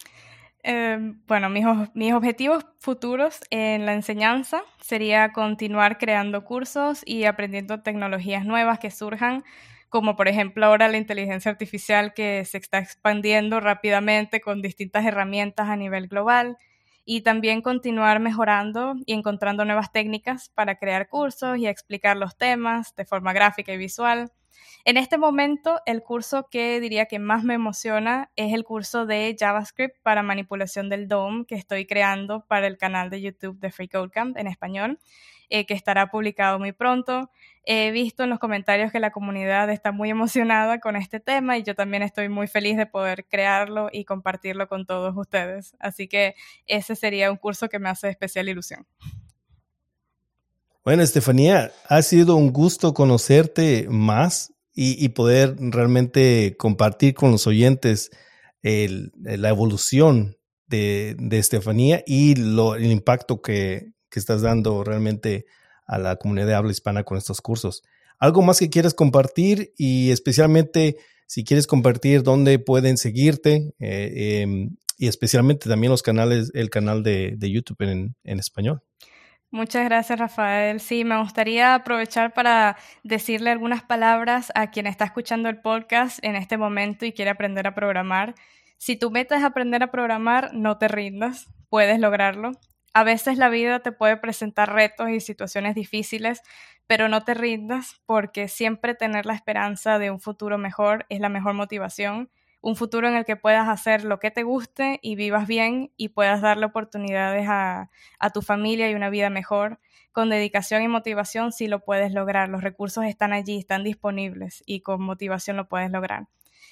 Em, 0.62 1.22
bueno, 1.26 1.50
mis, 1.50 1.66
mis, 1.94 2.14
objetivos 2.14 2.66
futuros 2.80 3.40
en 3.50 3.86
la 3.86 3.94
enseñanza 3.94 4.62
sería 4.82 5.32
continuar 5.32 5.98
creando 5.98 6.44
cursos 6.44 7.02
y 7.06 7.24
aprendiendo 7.24 7.82
tecnologías 7.82 8.46
nuevas 8.46 8.78
que 8.80 8.92
surjan 8.92 9.44
como 9.90 10.16
por 10.16 10.28
ejemplo 10.28 10.66
ahora 10.66 10.88
la 10.88 10.98
inteligencia 10.98 11.52
artificial 11.52 12.14
que 12.14 12.46
se 12.46 12.58
está 12.58 12.80
expandiendo 12.80 13.60
rápidamente 13.60 14.42
con 14.42 14.62
distintas 14.62 15.06
herramientas 15.06 15.68
a 15.70 15.76
nivel 15.76 16.08
global 16.08 16.58
y 17.06 17.22
también 17.22 17.62
continuar 17.62 18.20
mejorando 18.20 18.96
y 19.06 19.14
encontrando 19.14 19.66
nuevas 19.66 19.92
técnicas 19.92 20.50
para 20.50 20.76
crear 20.76 21.10
cursos 21.10 21.58
y 21.58 21.68
explicar 21.68 22.18
los 22.18 22.38
temas 22.38 22.96
de 22.96 23.06
forma 23.06 23.34
gráfica 23.34 23.74
y 23.74 23.78
visual. 23.78 24.32
En 24.86 24.98
este 24.98 25.18
momento, 25.18 25.82
el 25.86 26.02
curso 26.04 26.48
que 26.50 26.80
diría 26.80 27.06
que 27.06 27.20
más 27.20 27.44
me 27.44 27.54
emociona 27.54 28.32
es 28.36 28.54
el 28.54 28.64
curso 28.64 29.06
de 29.06 29.36
JavaScript 29.38 29.98
para 30.02 30.24
manipulación 30.24 30.90
del 30.90 31.08
DOM 31.08 31.46
que 31.46 31.56
estoy 31.56 31.86
creando 31.86 32.46
para 32.48 32.68
el 32.68 32.78
canal 32.78 33.10
de 33.10 33.22
YouTube 33.22 33.60
de 33.60 33.72
Free 33.72 33.88
Camp 33.88 34.38
en 34.38 34.48
español. 34.48 35.00
Eh, 35.52 35.66
que 35.66 35.74
estará 35.74 36.12
publicado 36.12 36.60
muy 36.60 36.74
pronto. 36.74 37.32
He 37.64 37.90
visto 37.90 38.24
en 38.24 38.30
los 38.30 38.38
comentarios 38.38 38.92
que 38.92 39.00
la 39.00 39.10
comunidad 39.10 39.72
está 39.72 39.92
muy 39.92 40.12
emocionada 40.12 40.80
con 40.80 40.96
este 40.96 41.20
tema 41.20 41.58
y 41.58 41.64
yo 41.64 41.74
también 41.74 42.04
estoy 42.04 42.30
muy 42.30 42.46
feliz 42.46 42.78
de 42.78 42.86
poder 42.86 43.26
crearlo 43.26 43.90
y 43.92 44.06
compartirlo 44.06 44.68
con 44.68 44.86
todos 44.86 45.18
ustedes. 45.18 45.76
Así 45.80 46.08
que 46.08 46.36
ese 46.68 46.96
sería 46.96 47.32
un 47.32 47.38
curso 47.38 47.68
que 47.68 47.80
me 47.80 47.90
hace 47.90 48.10
especial 48.10 48.48
ilusión. 48.48 48.86
Bueno, 50.90 51.04
Estefanía, 51.04 51.72
ha 51.88 52.02
sido 52.02 52.36
un 52.36 52.52
gusto 52.52 52.96
conocerte 52.96 53.86
más 53.92 54.56
y, 54.74 55.08
poder 55.10 55.56
realmente 55.60 56.56
compartir 56.58 57.14
con 57.14 57.30
los 57.30 57.46
oyentes 57.46 58.10
la 58.64 59.50
evolución 59.50 60.38
de, 60.66 61.16
Estefanía 61.30 62.04
y 62.08 62.32
el 62.32 62.92
impacto 62.92 63.40
que, 63.40 63.92
estás 64.10 64.42
dando 64.42 64.84
realmente 64.84 65.46
a 65.86 66.00
la 66.00 66.16
comunidad 66.16 66.48
de 66.48 66.56
habla 66.56 66.72
hispana 66.72 67.04
con 67.04 67.20
estos 67.20 67.40
cursos. 67.40 67.84
¿Algo 68.18 68.42
más 68.42 68.58
que 68.58 68.72
quieras 68.72 68.96
compartir 68.96 69.76
y 69.78 70.10
especialmente 70.10 70.98
si 71.28 71.44
quieres 71.44 71.68
compartir 71.68 72.24
dónde 72.24 72.58
pueden 72.58 72.98
seguirte 72.98 73.76
eh, 73.78 74.42
em, 74.42 74.76
y 74.98 75.08
especialmente 75.08 75.70
también 75.70 75.92
los 75.92 76.02
canales, 76.02 76.50
el 76.56 76.72
canal 76.72 77.04
de, 77.04 77.38
YouTube 77.40 77.84
en 78.24 78.40
español. 78.40 78.82
Muchas 79.52 79.84
gracias, 79.86 80.20
Rafael. 80.20 80.80
Sí, 80.80 81.04
me 81.04 81.18
gustaría 81.20 81.74
aprovechar 81.74 82.34
para 82.34 82.78
decirle 83.04 83.50
algunas 83.50 83.82
palabras 83.84 84.52
a 84.54 84.70
quien 84.70 84.86
está 84.86 85.06
escuchando 85.06 85.50
el 85.50 85.60
podcast 85.60 86.24
en 86.24 86.36
este 86.36 86.58
momento 86.58 87.06
y 87.06 87.14
quiere 87.14 87.32
aprender 87.32 87.66
a 87.66 87.74
programar. 87.74 88.36
Si 88.78 88.96
tu 88.96 89.10
meta 89.10 89.36
es 89.38 89.44
aprender 89.44 89.82
a 89.82 89.92
programar, 89.92 90.54
no 90.54 90.78
te 90.78 90.88
rindas, 90.88 91.48
puedes 91.70 92.00
lograrlo. 92.00 92.52
A 92.94 93.04
veces 93.04 93.38
la 93.38 93.50
vida 93.50 93.80
te 93.80 93.92
puede 93.92 94.18
presentar 94.18 94.72
retos 94.72 95.10
y 95.10 95.20
situaciones 95.20 95.74
difíciles, 95.74 96.44
pero 96.86 97.10
no 97.10 97.24
te 97.24 97.34
rindas 97.34 98.02
porque 98.06 98.48
siempre 98.50 98.94
tener 98.94 99.26
la 99.26 99.34
esperanza 99.34 99.98
de 99.98 100.12
un 100.12 100.20
futuro 100.20 100.60
mejor 100.60 101.06
es 101.10 101.20
la 101.20 101.30
mejor 101.30 101.54
motivación, 101.56 102.30
un 102.62 102.76
futuro 102.76 103.08
en 103.08 103.16
el 103.16 103.26
que 103.26 103.36
puedas 103.36 103.68
hacer 103.70 104.04
lo 104.04 104.20
que 104.20 104.32
te 104.32 104.44
guste 104.44 105.00
y 105.02 105.16
vivas 105.16 105.48
bien 105.48 105.92
y 105.98 106.10
puedas 106.10 106.42
darle 106.42 106.66
oportunidades 106.66 107.48
a, 107.48 107.90
a 108.20 108.30
tu 108.32 108.42
familia 108.42 108.90
y 108.90 108.96
una 108.96 109.10
vida 109.10 109.30
mejor. 109.30 109.80
Con 110.12 110.30
dedicación 110.30 110.82
y 110.82 110.88
motivación 110.88 111.52
sí 111.52 111.68
lo 111.68 111.84
puedes 111.86 112.14
lograr, 112.14 112.50
los 112.50 112.64
recursos 112.64 113.06
están 113.06 113.34
allí, 113.34 113.58
están 113.58 113.84
disponibles 113.84 114.64
y 114.66 114.82
con 114.82 115.02
motivación 115.02 115.56
lo 115.58 115.68
puedes 115.68 115.92
lograr. 115.92 116.28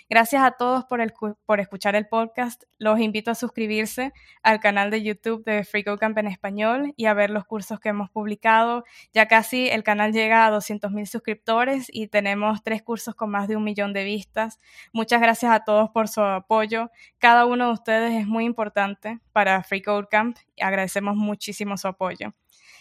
Gracias 0.09 0.41
a 0.41 0.51
todos 0.51 0.85
por, 0.85 1.01
el, 1.01 1.11
por 1.45 1.59
escuchar 1.59 1.95
el 1.95 2.07
podcast. 2.07 2.63
Los 2.77 2.99
invito 3.01 3.31
a 3.31 3.35
suscribirse 3.35 4.13
al 4.41 4.61
canal 4.61 4.89
de 4.89 5.03
YouTube 5.03 5.43
de 5.43 5.65
FreeCodeCamp 5.65 6.17
en 6.17 6.27
español 6.27 6.93
y 6.95 7.07
a 7.07 7.13
ver 7.13 7.29
los 7.29 7.43
cursos 7.43 7.81
que 7.81 7.89
hemos 7.89 8.09
publicado. 8.09 8.85
Ya 9.11 9.27
casi 9.27 9.67
el 9.67 9.83
canal 9.83 10.13
llega 10.13 10.45
a 10.45 10.51
200.000 10.51 11.05
suscriptores 11.07 11.87
y 11.91 12.07
tenemos 12.07 12.63
tres 12.63 12.83
cursos 12.83 13.15
con 13.15 13.31
más 13.31 13.49
de 13.49 13.57
un 13.57 13.65
millón 13.65 13.91
de 13.91 14.05
vistas. 14.05 14.59
Muchas 14.93 15.19
gracias 15.19 15.51
a 15.51 15.65
todos 15.65 15.89
por 15.89 16.07
su 16.07 16.21
apoyo. 16.21 16.89
Cada 17.17 17.45
uno 17.45 17.67
de 17.67 17.73
ustedes 17.73 18.13
es 18.13 18.27
muy 18.27 18.45
importante 18.45 19.19
para 19.33 19.61
FreeCodeCamp 19.61 20.37
y 20.55 20.63
agradecemos 20.63 21.17
muchísimo 21.17 21.75
su 21.75 21.89
apoyo. 21.89 22.33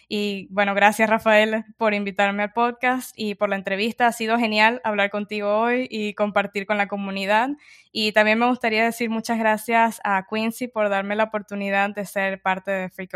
Y 0.08 0.46
bueno, 0.50 0.74
gracias 0.74 1.10
Rafael 1.10 1.64
por 1.76 1.92
invitarme 1.92 2.44
al 2.44 2.52
podcast 2.52 3.12
y 3.16 3.34
por 3.34 3.48
la 3.48 3.56
entrevista. 3.56 4.06
Ha 4.06 4.12
sido 4.12 4.38
genial 4.38 4.80
hablar 4.84 5.10
contigo 5.10 5.58
hoy 5.58 5.88
y 5.90 6.14
compartir 6.14 6.66
con 6.66 6.76
la 6.76 6.86
comunidad. 6.86 7.50
Y 7.90 8.12
también 8.12 8.38
me 8.38 8.46
gustaría 8.46 8.84
decir 8.84 9.10
muchas 9.10 9.38
gracias 9.38 10.00
a 10.04 10.24
Quincy 10.30 10.68
por 10.68 10.88
darme 10.88 11.16
la 11.16 11.24
oportunidad 11.24 11.90
de 11.90 12.06
ser 12.06 12.40
parte 12.40 12.70
de 12.70 12.88
Free 12.88 13.08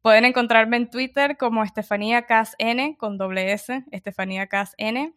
Pueden 0.00 0.24
encontrarme 0.24 0.76
en 0.76 0.90
Twitter 0.90 1.36
como 1.36 1.64
Estefanía 1.64 2.24
N 2.58 2.96
con 2.96 3.18
doble 3.18 3.52
S, 3.52 3.84
Estefanía 3.90 4.48
N. 4.76 5.12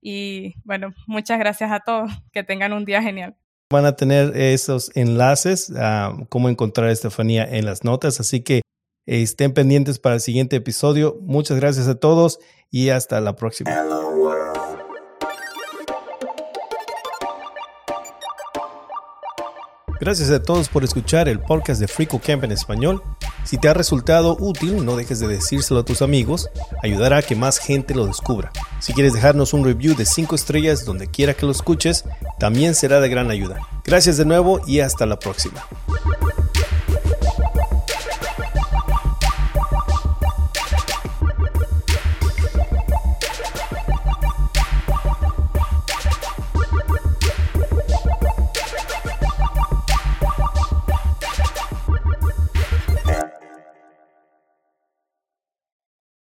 Y 0.00 0.54
bueno, 0.64 0.94
muchas 1.06 1.38
gracias 1.38 1.70
a 1.70 1.80
todos. 1.80 2.10
Que 2.32 2.42
tengan 2.42 2.72
un 2.72 2.86
día 2.86 3.02
genial. 3.02 3.36
Van 3.70 3.84
a 3.84 3.94
tener 3.94 4.34
esos 4.36 4.90
enlaces 4.96 5.70
a 5.76 6.14
cómo 6.30 6.48
encontrar 6.48 6.88
a 6.88 6.92
Estefanía 6.92 7.44
en 7.44 7.66
las 7.66 7.84
notas, 7.84 8.18
así 8.18 8.42
que 8.42 8.62
Estén 9.06 9.52
pendientes 9.52 9.98
para 9.98 10.16
el 10.16 10.20
siguiente 10.20 10.56
episodio. 10.56 11.18
Muchas 11.22 11.58
gracias 11.58 11.88
a 11.88 11.96
todos 11.96 12.38
y 12.70 12.90
hasta 12.90 13.20
la 13.20 13.36
próxima. 13.36 13.70
Gracias 20.00 20.30
a 20.30 20.42
todos 20.42 20.70
por 20.70 20.82
escuchar 20.82 21.28
el 21.28 21.40
podcast 21.40 21.78
de 21.78 21.86
Frico 21.86 22.18
Camp 22.20 22.44
en 22.44 22.52
español. 22.52 23.02
Si 23.44 23.58
te 23.58 23.68
ha 23.68 23.74
resultado 23.74 24.34
útil, 24.40 24.82
no 24.82 24.96
dejes 24.96 25.20
de 25.20 25.28
decírselo 25.28 25.80
a 25.80 25.84
tus 25.84 26.00
amigos, 26.00 26.48
ayudará 26.82 27.18
a 27.18 27.22
que 27.22 27.36
más 27.36 27.58
gente 27.58 27.94
lo 27.94 28.06
descubra. 28.06 28.50
Si 28.80 28.94
quieres 28.94 29.12
dejarnos 29.12 29.52
un 29.52 29.62
review 29.62 29.94
de 29.94 30.06
5 30.06 30.34
estrellas 30.34 30.86
donde 30.86 31.08
quiera 31.08 31.34
que 31.34 31.44
lo 31.44 31.52
escuches, 31.52 32.06
también 32.38 32.74
será 32.74 33.00
de 33.00 33.10
gran 33.10 33.30
ayuda. 33.30 33.60
Gracias 33.84 34.16
de 34.16 34.24
nuevo 34.24 34.60
y 34.66 34.80
hasta 34.80 35.04
la 35.04 35.18
próxima. 35.18 35.66